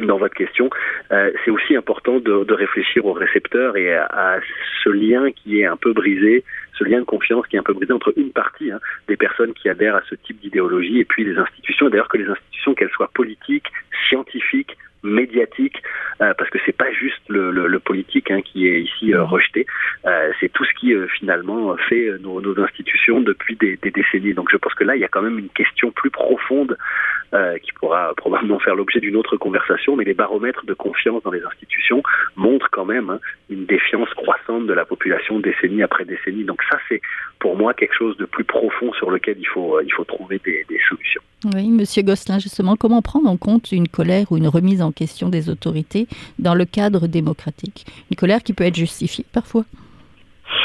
dans 0.00 0.18
votre 0.18 0.34
question, 0.34 0.70
euh, 1.12 1.30
c'est 1.44 1.50
aussi 1.50 1.76
important 1.76 2.18
de, 2.18 2.52
réfléchir 2.52 3.04
aux 3.06 3.12
récepteurs 3.12 3.76
et 3.76 3.94
à, 3.94 4.40
ce 4.84 4.90
lien 4.90 5.30
qui 5.30 5.60
est 5.60 5.66
un 5.66 5.76
peu 5.76 5.92
brisé, 5.92 6.44
ce 6.78 6.84
lien 6.84 7.00
de 7.00 7.04
confiance 7.04 7.46
qui 7.46 7.56
est 7.56 7.58
un 7.58 7.62
peu 7.62 7.72
brisé 7.72 7.92
entre 7.92 8.12
une 8.16 8.30
partie 8.30 8.70
hein, 8.70 8.80
des 9.08 9.16
personnes 9.16 9.52
qui 9.54 9.68
adhèrent 9.68 9.96
à 9.96 10.02
ce 10.08 10.14
type 10.14 10.40
d'idéologie 10.40 10.98
et 10.98 11.04
puis 11.04 11.24
les 11.24 11.36
institutions. 11.36 11.88
D'ailleurs 11.88 12.08
que 12.08 12.18
les 12.18 12.28
institutions, 12.28 12.74
qu'elles 12.74 12.90
soient 12.90 13.10
politiques, 13.14 13.66
scientifiques, 14.08 14.76
médiatique, 15.02 15.82
euh, 16.20 16.32
parce 16.36 16.50
que 16.50 16.58
c'est 16.64 16.76
pas 16.76 16.90
juste 16.92 17.22
le, 17.28 17.78
politique 17.78 18.30
hein, 18.30 18.40
qui 18.42 18.68
est 18.68 18.82
ici 18.82 19.12
euh, 19.12 19.24
rejeté, 19.24 19.66
euh, 20.06 20.30
c'est 20.40 20.52
tout 20.52 20.64
ce 20.64 20.72
qui 20.74 20.94
finalement 21.18 21.76
fait 21.88 22.10
nos, 22.20 22.42
institutions 22.62 23.20
depuis 23.20 23.56
des, 23.56 23.76
décennies. 23.76 24.34
Donc 24.34 24.48
je 24.50 24.56
pense 24.56 24.74
que 24.74 24.84
là, 24.84 24.94
il 24.94 25.00
y 25.00 25.04
a 25.04 25.08
quand 25.08 25.22
même 25.22 25.38
une 25.38 25.48
question 25.48 25.90
plus 25.90 26.10
profonde 26.10 26.76
qui 27.62 27.72
pourra 27.72 28.12
probablement 28.14 28.58
faire 28.58 28.74
l'objet 28.74 29.00
d'une 29.00 29.16
autre 29.16 29.38
conversation, 29.38 29.96
mais 29.96 30.04
les 30.04 30.12
baromètres 30.12 30.66
de 30.66 30.74
confiance 30.74 31.22
dans 31.22 31.30
les 31.30 31.42
institutions 31.42 32.02
montrent 32.36 32.68
quand 32.70 32.84
même 32.84 33.08
hein, 33.08 33.20
une 33.48 33.64
défiance 33.64 34.10
croissante 34.10 34.66
de 34.66 34.72
la 34.74 34.84
population 34.84 35.40
décennie 35.40 35.82
après 35.82 36.04
décennie. 36.04 36.44
Donc 36.44 36.62
ça, 36.70 36.78
c'est 36.90 37.00
pour 37.38 37.56
moi 37.56 37.72
quelque 37.72 37.94
chose 37.94 38.18
de 38.18 38.26
plus 38.26 38.44
profond 38.44 38.92
sur 38.92 39.10
lequel 39.10 39.36
il 39.38 39.46
faut, 39.46 39.80
il 39.80 39.92
faut 39.94 40.04
trouver 40.04 40.42
des, 40.44 40.66
des 40.68 40.78
solutions. 40.86 41.22
Oui, 41.54 41.70
Monsieur 41.70 42.02
Gosselin, 42.02 42.38
justement, 42.38 42.76
comment 42.76 43.02
prendre 43.02 43.28
en 43.28 43.36
compte 43.36 43.72
une 43.72 43.88
colère 43.88 44.30
ou 44.30 44.36
une 44.36 44.46
remise 44.46 44.80
en 44.80 44.91
question 44.92 45.28
des 45.28 45.48
autorités 45.48 46.06
dans 46.38 46.54
le 46.54 46.64
cadre 46.64 47.06
démocratique. 47.06 47.86
Une 48.10 48.16
colère 48.16 48.42
qui 48.42 48.52
peut 48.52 48.64
être 48.64 48.76
justifiée 48.76 49.24
parfois. 49.32 49.64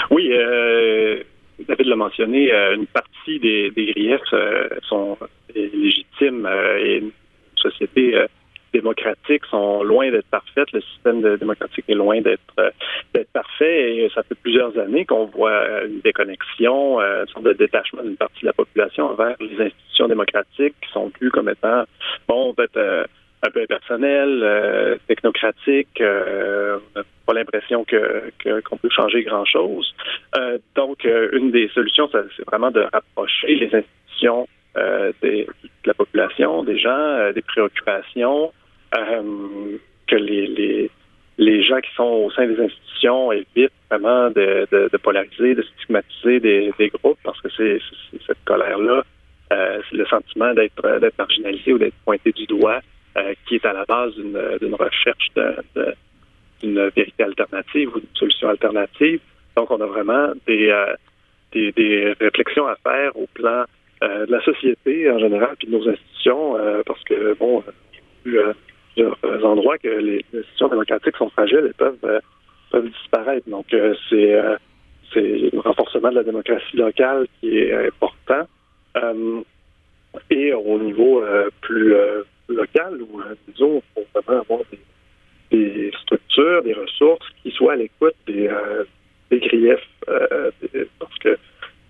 Oui, 0.09 0.29
euh, 0.31 1.23
David 1.67 1.87
l'a 1.87 1.95
mentionné, 1.95 2.51
euh, 2.51 2.75
une 2.75 2.87
partie 2.87 3.39
des, 3.39 3.71
griefs 3.75 4.21
euh, 4.33 4.69
sont 4.87 5.17
légitimes 5.53 6.47
et 6.79 6.97
une 6.97 7.11
société 7.55 8.15
démocratiques 8.73 9.45
sont 9.49 9.81
loin 9.83 10.11
d'être 10.11 10.27
parfaites. 10.27 10.71
Le 10.71 10.81
système 10.81 11.37
démocratique 11.37 11.85
est 11.87 11.95
loin 11.95 12.21
d'être 12.21 12.73
d'être 13.13 13.31
parfait 13.31 13.95
et 13.95 14.09
ça 14.13 14.21
fait 14.23 14.35
plusieurs 14.35 14.77
années 14.77 15.05
qu'on 15.05 15.25
voit 15.25 15.83
une 15.85 16.01
déconnexion, 16.01 16.99
une 16.99 17.27
sorte 17.27 17.45
de 17.45 17.53
détachement 17.53 18.03
d'une 18.03 18.17
partie 18.17 18.41
de 18.41 18.47
la 18.47 18.53
population 18.53 19.05
envers 19.05 19.35
les 19.39 19.65
institutions 19.65 20.07
démocratiques 20.07 20.75
qui 20.81 20.91
sont 20.91 21.09
plus 21.09 21.31
comme 21.31 21.49
étant 21.49 21.85
bon 22.27 22.53
peut-être 22.53 23.07
un 23.43 23.49
peu 23.51 23.61
impersonnel, 23.61 24.41
euh, 24.43 24.95
technocratique. 25.07 26.01
Euh, 26.01 26.79
on 26.95 26.99
n'a 26.99 27.05
pas 27.25 27.33
l'impression 27.33 27.83
que 27.83 28.31
qu'on 28.61 28.77
peut 28.77 28.89
changer 28.89 29.23
grand-chose. 29.23 29.93
Euh, 30.37 30.57
donc, 30.75 31.07
une 31.33 31.51
des 31.51 31.69
solutions, 31.69 32.09
c'est 32.11 32.45
vraiment 32.45 32.71
de 32.71 32.85
rapprocher 32.91 33.55
les 33.55 33.73
institutions 33.73 34.47
de 34.75 35.47
la 35.85 35.93
population, 35.95 36.63
des 36.63 36.77
gens, 36.77 37.31
des 37.33 37.41
préoccupations, 37.41 38.51
que 38.91 40.15
les, 40.15 40.47
les, 40.47 40.91
les 41.39 41.63
gens 41.63 41.79
qui 41.79 41.91
sont 41.95 42.03
au 42.03 42.31
sein 42.31 42.45
des 42.45 42.59
institutions 42.61 43.31
évitent 43.31 43.71
vraiment 43.89 44.29
de, 44.29 44.67
de, 44.71 44.89
de 44.91 44.97
polariser, 44.97 45.55
de 45.55 45.63
stigmatiser 45.63 46.39
des, 46.39 46.71
des 46.77 46.89
groupes, 46.89 47.17
parce 47.23 47.41
que 47.41 47.49
c'est 47.57 47.79
cette 48.27 48.43
colère-là, 48.45 49.03
c'est 49.49 49.97
le 49.97 50.05
sentiment 50.05 50.53
d'être 50.53 50.99
d'être 50.99 51.17
marginalisé 51.17 51.73
ou 51.73 51.79
d'être 51.79 51.97
pointé 52.05 52.31
du 52.31 52.45
doigt 52.45 52.79
euh, 52.79 52.81
qui 53.45 53.55
est 53.55 53.65
à 53.65 53.73
la 53.73 53.85
base 53.85 54.13
d'une 54.15 54.75
recherche 54.75 55.31
d'une 56.61 56.89
vérité 56.95 57.23
alternative 57.23 57.89
ou 57.95 57.99
d'une 57.99 58.15
solution 58.15 58.49
alternative. 58.49 59.19
Donc, 59.55 59.71
on 59.71 59.81
a 59.81 59.85
vraiment 59.85 60.33
des, 60.45 60.69
euh, 60.69 62.13
réflexions 62.19 62.67
à 62.67 62.75
faire 62.75 63.15
au 63.15 63.27
plan 63.33 63.63
euh, 64.03 64.25
de 64.25 64.31
la 64.31 64.41
société 64.41 65.09
en 65.09 65.19
général, 65.19 65.55
puis 65.57 65.67
de 65.67 65.73
nos 65.73 65.87
institutions, 65.89 66.57
parce 66.85 67.03
que, 67.03 67.33
bon, 67.35 67.63
il 68.25 68.33
y 68.33 68.39
a 68.39 68.53
plusieurs 68.93 69.45
endroits 69.45 69.77
que 69.77 69.87
les 69.87 70.23
institutions 70.33 70.67
démocratiques 70.67 71.17
sont 71.17 71.29
fragiles 71.29 71.67
et 71.69 71.73
peuvent, 71.73 72.21
peuvent 72.71 72.89
disparaître. 72.89 73.49
Donc, 73.49 73.65
c'est 73.69 74.41
le 75.15 75.59
renforcement 75.59 76.09
de 76.09 76.15
la 76.15 76.23
démocratie 76.23 76.77
locale 76.77 77.27
qui 77.39 77.57
est 77.57 77.73
important. 77.73 78.47
et 80.29 80.53
au 80.53 80.79
niveau 80.79 81.23
plus 81.61 81.95
local 82.49 83.01
où, 83.01 83.21
euh, 83.21 83.35
disons, 83.47 83.81
il 83.97 84.03
faut 84.03 84.21
vraiment 84.21 84.41
avoir 84.41 84.59
des, 85.51 85.91
structures, 86.03 86.63
des 86.63 86.73
ressources 86.73 87.25
qui 87.41 87.51
soient 87.51 87.73
à 87.73 87.75
l'écoute 87.75 88.15
des, 88.25 88.47
euh, 88.47 88.83
des 89.29 89.39
griefs. 89.39 89.79
Euh, 90.09 90.51
parce 90.99 91.17
que 91.19 91.37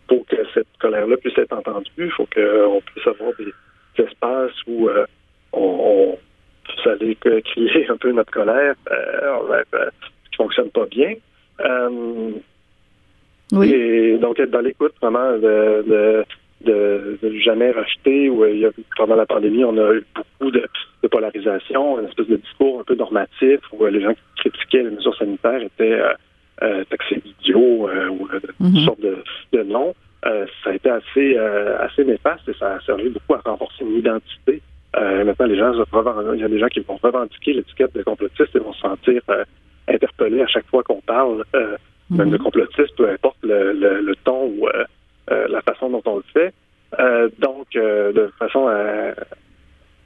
pour 0.08 0.26
que 0.26 0.38
cette 0.54 0.68
colère-là 0.80 1.18
puisse 1.18 1.38
être 1.38 1.54
entendue, 1.54 1.90
il 1.98 2.12
faut 2.12 2.28
qu'on 2.34 2.82
puisse 2.82 3.08
avoir 3.08 3.32
des, 3.38 3.54
espaces 4.04 4.52
où 4.68 4.88
on, 5.54 5.60
on, 5.60 6.20
puisse 6.64 6.88
aller 6.88 7.16
crier 7.46 7.90
un 7.90 7.98
peu 7.98 8.12
notre 8.12 8.32
colère 8.32 8.76
ce 8.88 10.30
qui 10.30 10.36
fonctionne 10.38 10.70
pas 10.70 10.86
bien. 10.86 11.14
oui. 13.54 13.74
Et 13.74 14.18
donc 14.20 14.40
être 14.40 14.52
dans 14.52 14.62
l'écoute 14.62 14.94
vraiment 15.02 15.32
de 15.34 15.84
de, 15.88 16.26
de, 16.62 17.18
jamais 17.44 17.72
racheter. 17.72 18.30
Où 18.30 18.46
il 18.46 18.60
y 18.60 18.66
a, 18.66 18.72
pendant 18.96 19.16
la 19.16 19.26
pandémie, 19.26 19.64
on 19.64 19.78
a 19.78 19.94
eu 19.94 20.06
beaucoup 20.16 20.52
de, 20.52 20.66
de, 21.04 21.08
polarisation, 21.08 22.00
une 22.00 22.08
espèce 22.08 22.28
de 22.28 22.38
discours 22.38 22.82
un 22.82 22.84
peu 22.84 22.96
normatif 22.96 23.60
où 23.72 23.86
les 23.86 24.02
gens 24.02 24.14
qui 24.14 24.50
critiquaient 24.50 24.84
les 24.84 24.92
mesures 24.92 25.16
sanitaires 25.18 25.62
étaient 25.62 25.94
euh, 25.94 26.14
euh 26.64 26.84
taxés 26.90 27.22
d'idiots 27.24 27.90
euh, 27.90 28.10
ou 28.10 28.28
de 28.28 28.40
toutes 28.40 28.60
mhm. 28.60 28.86
sortes 28.86 29.02
de, 29.02 29.18
de 29.54 29.64
noms. 29.64 29.94
Euh, 30.26 30.46
ça 30.64 30.72
a 30.72 30.74
été 30.74 30.90
assez 30.90 31.38
assez 31.38 32.04
néfaste 32.04 32.50
et 32.50 32.54
ça 32.54 32.76
a 32.76 32.80
servi 32.82 33.10
beaucoup 33.10 33.36
à 33.36 33.42
renforcer 33.46 33.84
une 33.84 33.98
identité. 33.98 34.62
maintenant, 34.96 35.46
les 35.46 35.58
gens, 35.58 35.74
il 36.34 36.40
y 36.40 36.44
a 36.44 36.48
des 36.48 36.60
gens 36.60 36.68
qui 36.68 36.80
vont 36.80 37.00
revendiquer 37.02 37.54
l'étiquette 37.54 37.94
de 37.96 38.02
complotiste 38.02 38.56
et 38.56 38.60
vont 38.60 38.74
se 38.74 38.82
sentir 38.82 39.22
interpellés 39.88 40.42
à 40.42 40.48
chaque 40.48 40.66
fois 40.68 40.84
qu'on 40.84 41.02
parle, 41.02 41.44
même 42.10 42.30
de 42.30 42.38
mhm. 42.38 42.44
complotiste, 42.44 42.96
peu 42.96 43.10
importe 43.10 43.38
le, 43.44 43.74
le, 43.74 44.02
le 44.02 44.16
ton 44.24 44.46
ou 44.46 44.68
euh, 44.68 44.86
la 45.30 45.62
façon 45.62 45.90
dont 45.90 46.02
on 46.06 46.18
le 46.18 46.24
fait. 46.34 46.54
Euh, 47.00 47.30
donc, 47.40 47.76
euh, 47.76 48.14
de 48.14 48.32
façon 48.40 48.68
à, 48.68 49.14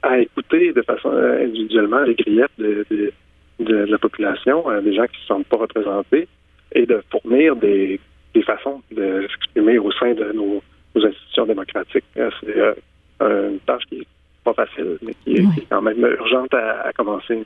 à, 0.02 0.18
écouter 0.18 0.72
de 0.72 0.82
façon 0.82 1.10
individuellement 1.10 2.00
les 2.00 2.14
griefs 2.14 2.48
de, 2.58 2.84
de, 2.90 3.12
de, 3.60 3.74
la 3.84 3.98
population, 3.98 4.64
des 4.82 4.94
gens 4.94 5.06
qui 5.06 5.16
ne 5.16 5.20
se 5.20 5.26
sentent 5.26 5.46
pas 5.46 5.58
représentés, 5.58 6.26
et 6.72 6.86
de 6.86 7.02
fournir 7.10 7.54
des, 7.56 8.00
des 8.34 8.42
façons 8.42 8.82
de 8.90 9.26
s'exprimer 9.30 9.78
au 9.78 9.92
sein 9.92 10.14
de 10.14 10.32
nos, 10.32 10.62
nos 10.94 11.06
institutions 11.06 11.46
démocratiques. 11.46 12.04
C'est 12.16 12.74
une 13.20 13.60
tâche 13.60 13.84
qui 13.88 14.00
est 14.00 14.06
pas 14.42 14.54
facile, 14.54 14.98
mais 15.02 15.14
qui, 15.24 15.36
est 15.36 15.66
quand 15.70 15.82
même 15.82 16.00
urgente 16.00 16.52
à, 16.52 16.90
commencer. 16.96 17.44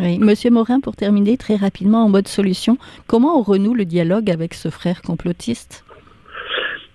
Oui. 0.00 0.18
Monsieur 0.18 0.50
Morin, 0.50 0.80
pour 0.80 0.96
terminer 0.96 1.36
très 1.36 1.54
rapidement 1.54 2.04
en 2.04 2.08
mode 2.08 2.26
solution, 2.26 2.76
comment 3.06 3.38
on 3.38 3.42
renoue 3.42 3.74
le 3.74 3.84
dialogue 3.84 4.28
avec 4.32 4.54
ce 4.54 4.68
frère 4.68 5.02
complotiste? 5.02 5.84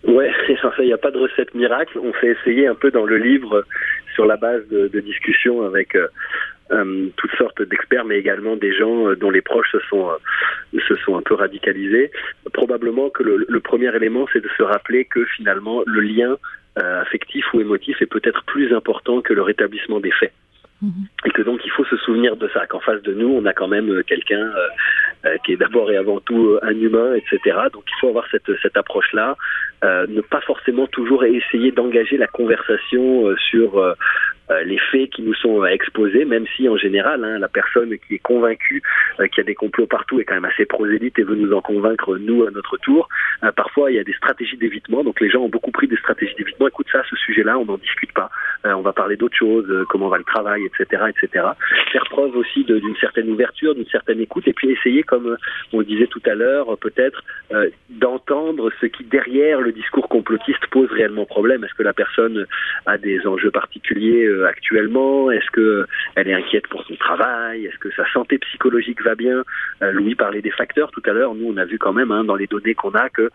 Ouais, 0.04 0.32
il 0.80 0.86
n'y 0.86 0.94
a 0.94 0.98
pas 0.98 1.12
de 1.12 1.18
recette 1.18 1.54
miracle. 1.54 2.00
On 2.00 2.14
s'est 2.20 2.36
essayé 2.40 2.68
un 2.68 2.76
peu 2.76 2.92
dans 2.92 3.06
le 3.06 3.18
livre 3.18 3.66
sur 4.16 4.26
la 4.26 4.38
base 4.38 4.68
de, 4.70 4.88
discussions 5.00 5.66
avec 5.66 5.96
euh, 5.96 6.08
euh, 6.72 7.08
toutes 7.18 7.36
sortes 7.38 7.62
d'experts, 7.62 8.06
mais 8.06 8.18
également 8.18 8.56
des 8.56 8.74
gens 8.74 9.08
euh, 9.08 9.16
dont 9.16 9.30
les 9.30 9.42
proches 9.42 9.72
se 9.72 9.80
sont 9.90 10.10
se 10.88 10.96
sont 10.98 11.18
un 11.18 11.22
peu 11.22 11.34
radicalisés. 11.34 12.12
Probablement 12.54 13.10
que 13.10 13.24
le 13.24 13.60
premier 13.60 13.94
élément, 13.96 14.28
c'est 14.32 14.42
de 14.42 14.50
se 14.58 14.64
rappeler 14.64 15.06
que 15.06 15.26
finalement 15.26 15.84
le 15.86 16.02
lien 16.02 16.38
affectif 16.76 17.44
ou 17.54 17.60
émotif 17.60 18.02
est 18.02 18.06
peut-être 18.06 18.44
plus 18.46 18.74
important 18.74 19.22
que 19.22 19.34
le 19.34 19.42
rétablissement 19.42 20.00
des 20.00 20.12
faits. 20.12 20.32
Mhm. 20.82 21.08
Et 21.26 21.32
que 21.32 21.42
donc 21.42 21.60
il 21.66 21.72
faut 21.72 21.84
se 21.86 21.98
souvenir 21.98 22.38
de 22.38 22.48
ça, 22.54 22.66
qu'en 22.66 22.80
face 22.80 23.02
de 23.02 23.14
nous, 23.14 23.28
on 23.28 23.46
a 23.46 23.54
quand 23.54 23.68
même 23.68 23.90
euh, 23.90 24.04
quelqu'un 24.04 24.40
euh, 24.40 24.68
euh, 25.26 25.38
qui 25.46 25.52
est 25.54 25.58
d'abord 25.58 25.92
et 25.92 25.98
avant 25.98 26.22
tout 26.22 26.58
un 26.62 26.72
humain, 26.72 27.14
etc. 27.16 27.58
Donc 27.74 27.84
il 27.88 28.00
faut 28.00 28.08
avoir 28.08 28.26
cette, 28.32 28.50
cette 28.62 28.78
approche-là, 28.78 29.36
ne 29.84 30.22
pas 30.22 30.42
forcément 30.42 30.88
toujours 30.88 31.24
essayer 31.26 31.72
d'engager 31.72 32.18
la 32.18 32.28
conversation 32.28 33.36
sur 33.50 33.96
les 34.66 34.80
faits 34.92 35.12
qui 35.12 35.22
nous 35.22 35.34
sont 35.36 35.66
exposés, 35.66 36.26
même 36.26 36.46
si 36.56 36.68
en 36.68 36.78
général, 36.78 37.24
hein, 37.24 37.40
la 37.40 37.48
personne 37.48 37.96
qui 38.08 38.16
est 38.16 38.20
convaincue 38.20 38.82
euh, 39.20 39.28
qu'il 39.28 39.40
y 39.40 39.42
a 39.42 39.44
des 39.44 39.56
complots 39.56 39.88
partout 39.88 40.20
est 40.20 40.26
quand 40.26 40.36
même 40.36 40.46
assez 40.46 40.66
prosélyte 40.66 41.18
et 41.20 41.24
veut 41.24 41.36
nous 41.36 41.54
en 41.54 41.62
convaincre 41.62 42.18
nous 42.18 42.44
à 42.46 42.52
notre 42.52 42.78
tour. 42.78 43.08
Euh, 43.44 43.52
parfois, 43.52 43.92
il 43.92 43.96
y 43.96 44.00
a 44.00 44.04
des 44.04 44.14
stratégies 44.14 44.58
d'évitement, 44.58 45.04
donc 45.04 45.20
les 45.22 45.30
gens 45.30 45.42
ont 45.42 45.50
beaucoup 45.50 45.72
pris 45.72 45.88
des 45.88 45.98
stratégies 45.98 46.36
d'évitement. 46.36 46.68
Écoute 46.68 46.88
ça, 46.92 47.04
ce 47.10 47.16
sujet-là, 47.16 47.58
on 47.58 47.66
n'en 47.66 47.78
discute 47.78 48.12
pas. 48.14 48.30
on 48.64 48.82
va 48.82 48.94
parler 48.94 49.16
d'autres 49.16 49.38
choses, 49.38 49.86
comment 49.90 50.10
va 50.10 50.18
le 50.18 50.24
travail, 50.24 50.66
etc., 50.66 51.04
etc. 51.10 51.46
Faire 51.92 52.06
preuve 52.10 52.36
aussi 52.36 52.64
d'une 52.64 52.96
certaine 53.00 53.30
ouverture, 53.30 53.76
d'une 53.76 53.88
certaine 53.88 54.20
écoute, 54.20 54.48
et 54.48 54.54
puis 54.54 54.72
essayer, 54.72 55.04
comme 55.04 55.38
on 55.74 55.80
le 55.80 55.86
disait 55.86 56.08
tout 56.08 56.22
à 56.26 56.36
l'heure, 56.36 56.78
peut-être 56.78 57.24
d'entendre 57.90 58.70
ce 58.82 58.88
qui 58.88 59.04
derrière 59.04 59.62
le 59.62 59.72
discours 59.72 60.10
complotiste 60.10 60.66
pose 60.72 60.90
réellement 60.92 61.26
problème. 61.26 61.64
Est-ce 61.64 61.74
que 61.74 61.84
la 61.84 61.94
personne 61.94 62.46
a 62.86 62.98
des 62.98 63.26
enjeux 63.26 63.52
particuliers 63.52 64.28
actuellement 64.48 65.32
Est-ce 65.32 65.50
que 65.52 65.86
elle 66.16 66.28
est 66.28 66.34
inquiète 66.34 66.68
pour 66.68 66.84
son 66.84 66.96
travail 66.96 67.66
Est-ce 67.66 67.78
que 67.78 67.92
sa 67.92 68.10
santé 68.12 68.38
psychologique 68.40 69.02
va 69.04 69.16
bien 69.16 69.44
euh, 69.82 69.92
Louis 69.92 70.16
parlait 70.16 70.42
des 70.42 70.52
facteurs 70.52 70.92
tout 70.92 71.04
à 71.06 71.14
l'heure. 71.14 71.36
Nous, 71.36 71.52
on 71.52 71.58
a 71.58 71.66
vu 71.66 71.78
quand 71.78 71.94
même 71.94 72.12
hein, 72.12 72.24
dans 72.24 72.36
les 72.36 72.48
données 72.48 72.76
qu'on 72.76 72.92
a 72.92 73.10
que 73.10 73.30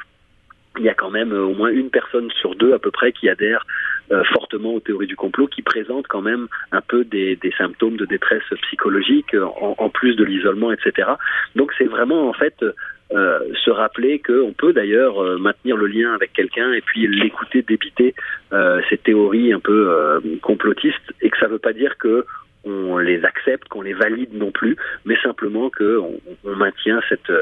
il 0.78 0.84
y 0.84 0.88
a 0.88 0.94
quand 0.94 1.10
même 1.10 1.32
euh, 1.32 1.44
au 1.44 1.54
moins 1.54 1.70
une 1.70 1.90
personne 1.90 2.30
sur 2.32 2.56
deux 2.56 2.74
à 2.74 2.78
peu 2.78 2.90
près 2.90 3.12
qui 3.12 3.28
adhère 3.28 3.64
euh, 4.10 4.24
fortement 4.32 4.74
aux 4.74 4.80
théories 4.80 5.06
du 5.06 5.16
complot, 5.16 5.46
qui 5.46 5.62
présente 5.62 6.08
quand 6.08 6.20
même 6.20 6.48
un 6.72 6.80
peu 6.80 7.04
des, 7.04 7.38
symptômes 7.56 7.96
de 7.96 8.04
détresse 8.04 8.42
psychologique 8.62 9.34
en, 9.56 9.88
plus 9.88 10.16
de 10.16 10.24
l'isolement, 10.24 10.72
etc. 10.72 11.08
Donc 11.54 11.72
c'est 11.78 11.84
vraiment 11.84 12.28
en 12.28 12.32
fait 12.32 12.64
se 13.14 13.70
rappeler 13.70 14.18
qu'on 14.18 14.52
peut 14.52 14.72
d'ailleurs 14.72 15.38
maintenir 15.38 15.76
le 15.76 15.86
lien 15.86 16.12
avec 16.14 16.32
quelqu'un 16.32 16.72
et 16.72 16.80
puis 16.80 17.06
l'écouter 17.06 17.62
débiter 17.62 18.14
ces 18.88 18.98
théories 18.98 19.52
un 19.52 19.60
peu 19.60 20.20
complotistes. 20.42 21.14
Et 21.20 21.30
que 21.30 21.38
ça 21.38 21.46
ne 21.46 21.52
veut 21.52 21.58
pas 21.58 21.72
dire 21.72 21.96
que 21.98 22.24
on 22.64 22.98
les 22.98 23.24
accepte, 23.24 23.68
qu'on 23.68 23.82
les 23.82 23.92
valide 23.92 24.34
non 24.34 24.50
plus, 24.50 24.76
mais 25.04 25.16
simplement 25.22 25.70
qu'on 25.70 26.18
on 26.44 26.56
maintient 26.56 27.00
cette, 27.08 27.32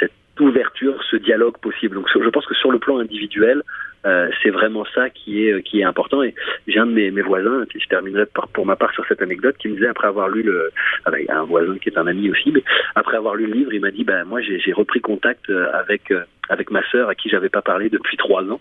cette 0.00 0.12
ouverture, 0.40 1.02
ce 1.10 1.16
dialogue 1.16 1.58
possible. 1.58 1.94
Donc 1.94 2.08
je 2.12 2.28
pense 2.28 2.46
que 2.46 2.54
sur 2.54 2.72
le 2.72 2.78
plan 2.78 2.98
individuel, 2.98 3.62
euh, 4.04 4.28
c'est 4.42 4.50
vraiment 4.50 4.84
ça 4.94 5.10
qui 5.10 5.46
est 5.46 5.62
qui 5.62 5.80
est 5.80 5.84
important. 5.84 6.22
Et 6.22 6.34
j'ai 6.66 6.78
un 6.78 6.86
de 6.86 6.92
mes, 6.92 7.10
mes 7.10 7.22
voisins, 7.22 7.64
je 7.74 7.86
terminerai 7.86 8.26
par, 8.26 8.48
pour 8.48 8.66
ma 8.66 8.76
part 8.76 8.92
sur 8.94 9.06
cette 9.06 9.22
anecdote, 9.22 9.56
qui 9.58 9.68
me 9.68 9.74
disait 9.74 9.88
après 9.88 10.08
avoir 10.08 10.28
lu 10.28 10.42
le, 10.42 10.72
avec 11.04 11.30
un 11.30 11.44
voisin 11.44 11.78
qui 11.78 11.88
est 11.88 11.98
un 11.98 12.06
ami 12.06 12.30
aussi, 12.30 12.50
mais 12.50 12.64
après 12.94 13.16
avoir 13.16 13.34
lu 13.34 13.46
le 13.46 13.52
livre, 13.52 13.72
il 13.72 13.80
m'a 13.80 13.90
dit 13.90 14.04
ben 14.04 14.24
moi 14.24 14.40
j'ai 14.40 14.72
repris 14.72 15.00
contact 15.00 15.48
euh, 15.50 15.70
avec 15.72 16.10
euh, 16.10 16.24
avec 16.48 16.70
ma 16.70 16.82
sœur 16.90 17.08
à 17.08 17.14
qui 17.14 17.28
j'avais 17.28 17.48
pas 17.48 17.62
parlé 17.62 17.88
depuis 17.88 18.16
trois 18.16 18.42
ans 18.42 18.60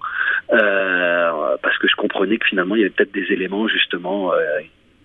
euh, 0.54 1.58
parce 1.64 1.78
que 1.80 1.88
je 1.88 1.96
comprenais 1.96 2.38
que 2.38 2.46
finalement 2.46 2.76
il 2.76 2.82
y 2.82 2.84
avait 2.84 2.94
peut-être 2.94 3.12
des 3.12 3.32
éléments 3.32 3.68
justement 3.68 4.32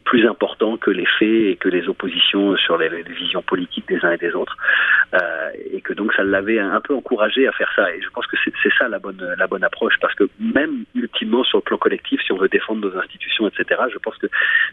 plus 0.07 0.27
important 0.27 0.77
que 0.77 0.90
les 0.90 1.05
faits 1.19 1.29
et 1.29 1.57
que 1.57 1.69
les 1.69 1.88
oppositions 1.88 2.57
sur 2.57 2.79
les, 2.79 2.88
visions 3.03 3.42
politiques 3.42 3.88
des 3.88 4.03
uns 4.05 4.12
et 4.12 4.16
des 4.16 4.33
autres, 4.33 4.57
euh, 5.14 5.51
et 5.73 5.81
que 5.81 5.92
donc 5.92 6.12
ça 6.14 6.23
l'avait 6.23 6.61
un 6.61 6.81
peu 6.81 6.95
encouragé 6.95 7.47
à 7.47 7.53
faire 7.53 7.71
ça. 7.75 7.92
Et 7.92 8.01
je 8.01 8.09
pense 8.11 8.27
que 8.29 8.37
c'est 8.45 8.73
ça 8.79 8.88
la 8.88 9.01
bonne 9.01 9.35
la 9.37 9.47
bonne 9.49 9.64
approche, 9.64 9.95
parce 10.01 10.14
que 10.14 10.25
même 10.38 10.85
ultimement 10.95 11.42
sur 11.42 11.59
le 11.59 11.62
plan 11.62 11.77
collectif, 11.77 12.21
si 12.25 12.33
on 12.33 12.37
veut 12.37 12.49
défendre 12.49 12.88
nos 12.88 12.97
institutions, 12.97 13.49
etc., 13.49 13.81
je 13.92 13.99
pense 13.99 14.16
que 14.19 14.29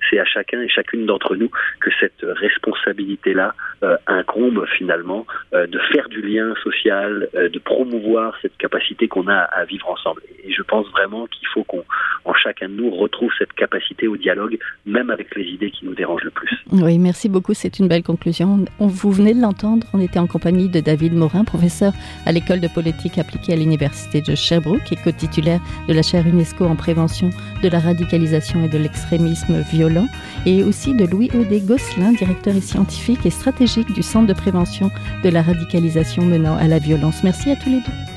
c'est 0.09 0.19
à 0.19 0.25
chacun 0.25 0.61
et 0.61 0.69
chacune 0.69 1.05
d'entre 1.07 1.35
nous 1.35 1.49
que 1.81 1.89
cette 1.99 2.21
responsabilité-là 2.21 3.55
euh, 3.83 3.97
incombe 4.05 4.65
finalement 4.77 5.25
euh, 5.53 5.65
de 5.65 5.79
faire 5.91 6.09
du 6.09 6.21
lien 6.21 6.53
social, 6.63 7.27
de 7.33 7.59
promouvoir 7.59 8.37
cette 8.41 8.55
capacité 8.57 9.07
qu'on 9.07 9.27
a 9.27 9.39
à 9.39 9.65
vivre 9.65 9.89
ensemble. 9.89 10.21
Et 10.43 10.51
je 10.53 10.61
pense 10.61 10.87
vraiment 10.91 11.25
qu'il 11.25 11.47
faut 11.47 11.63
qu'on, 11.63 11.83
en 12.25 12.33
chacun 12.35 12.69
de 12.69 12.73
nous, 12.73 12.91
retrouve 12.91 13.31
cette 13.39 13.53
capacité 13.53 14.07
au 14.07 14.15
dialogue, 14.15 14.59
même 14.85 15.09
avec 15.09 15.22
les 15.35 15.45
idées 15.45 15.71
qui 15.71 15.85
nous 15.85 15.95
dérangent 15.95 16.23
le 16.23 16.31
plus. 16.31 16.49
Oui, 16.71 16.97
merci 16.99 17.29
beaucoup. 17.29 17.53
C'est 17.53 17.79
une 17.79 17.87
belle 17.87 18.03
conclusion. 18.03 18.65
On, 18.79 18.87
vous 18.87 19.11
venez 19.11 19.33
de 19.33 19.41
l'entendre. 19.41 19.85
On 19.93 19.99
était 19.99 20.19
en 20.19 20.27
compagnie 20.27 20.69
de 20.69 20.79
David 20.79 21.13
Morin, 21.13 21.43
professeur 21.43 21.93
à 22.25 22.31
l'école 22.31 22.59
de 22.59 22.67
politique 22.67 23.17
appliquée 23.17 23.53
à 23.53 23.55
l'université 23.55 24.21
de 24.21 24.35
Sherbrooke 24.35 24.91
et 24.91 24.95
co-titulaire 24.95 25.59
de 25.87 25.93
la 25.93 26.01
chaire 26.01 26.25
UNESCO 26.27 26.65
en 26.65 26.75
prévention 26.75 27.29
de 27.61 27.69
la 27.69 27.79
radicalisation 27.79 28.65
et 28.65 28.69
de 28.69 28.77
l'extrémisme 28.77 29.61
violent, 29.61 30.07
et 30.45 30.63
aussi 30.63 30.93
de 30.95 31.05
Louis 31.05 31.29
Audet 31.33 31.61
Gosselin, 31.61 32.13
directeur 32.13 32.55
et 32.55 32.61
scientifique 32.61 33.25
et 33.25 33.29
stratégique 33.29 33.91
du 33.93 34.03
Centre 34.03 34.27
de 34.27 34.33
prévention 34.33 34.89
de 35.23 35.29
la 35.29 35.41
radicalisation 35.41 36.23
menant 36.23 36.57
à 36.57 36.67
la 36.67 36.79
violence. 36.79 37.23
Merci 37.23 37.51
à 37.51 37.55
tous 37.55 37.69
les 37.69 37.77
deux. 37.77 38.13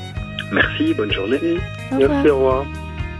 Merci, 0.52 0.94
bonne 0.94 1.12
journée. 1.12 1.40
Merci, 1.92 2.30
au 2.30 2.36
revoir. 2.36 2.66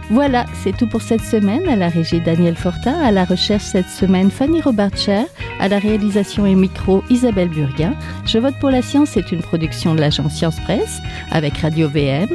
Voilà, 0.09 0.45
c'est 0.63 0.75
tout 0.75 0.87
pour 0.87 1.01
cette 1.01 1.21
semaine. 1.21 1.67
À 1.67 1.75
la 1.75 1.89
régie 1.89 2.21
Daniel 2.21 2.55
Fortin, 2.55 2.93
à 3.01 3.11
la 3.11 3.25
recherche 3.25 3.63
cette 3.63 3.89
semaine 3.89 4.31
Fanny 4.31 4.61
Robarcher, 4.61 5.23
à 5.59 5.67
la 5.67 5.79
réalisation 5.79 6.45
et 6.45 6.55
micro 6.55 7.03
Isabelle 7.09 7.49
Burguin. 7.49 7.93
Je 8.25 8.37
vote 8.37 8.55
pour 8.59 8.69
la 8.69 8.81
science 8.81 9.09
c'est 9.11 9.31
une 9.31 9.41
production 9.41 9.95
de 9.95 9.99
l'agence 9.99 10.35
Science 10.35 10.59
Presse 10.61 10.99
avec 11.31 11.57
Radio 11.57 11.89
VM. 11.89 12.29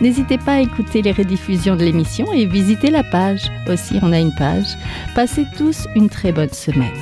N'hésitez 0.00 0.38
pas 0.38 0.54
à 0.54 0.60
écouter 0.60 1.02
les 1.02 1.10
rediffusions 1.10 1.74
de 1.74 1.84
l'émission 1.84 2.32
et 2.32 2.46
visiter 2.46 2.90
la 2.90 3.02
page. 3.02 3.50
Aussi, 3.68 3.98
on 4.00 4.12
a 4.12 4.18
une 4.20 4.34
page. 4.34 4.76
Passez 5.16 5.44
tous 5.56 5.88
une 5.96 6.08
très 6.08 6.30
bonne 6.30 6.52
semaine. 6.52 6.94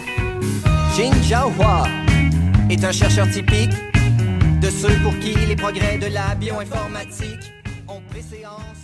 Jin 0.97 1.11
est 2.71 2.85
un 2.85 2.93
chercheur 2.93 3.29
typique 3.31 3.73
de 4.63 4.71
ceux 4.71 4.97
pour 5.03 5.17
qui 5.19 5.35
les 5.47 5.57
progrès 5.57 5.99
de 5.99 6.07
la 6.07 6.35
bioinformatique 6.35 7.53
ont 7.87 8.01
préséance. 8.11 8.76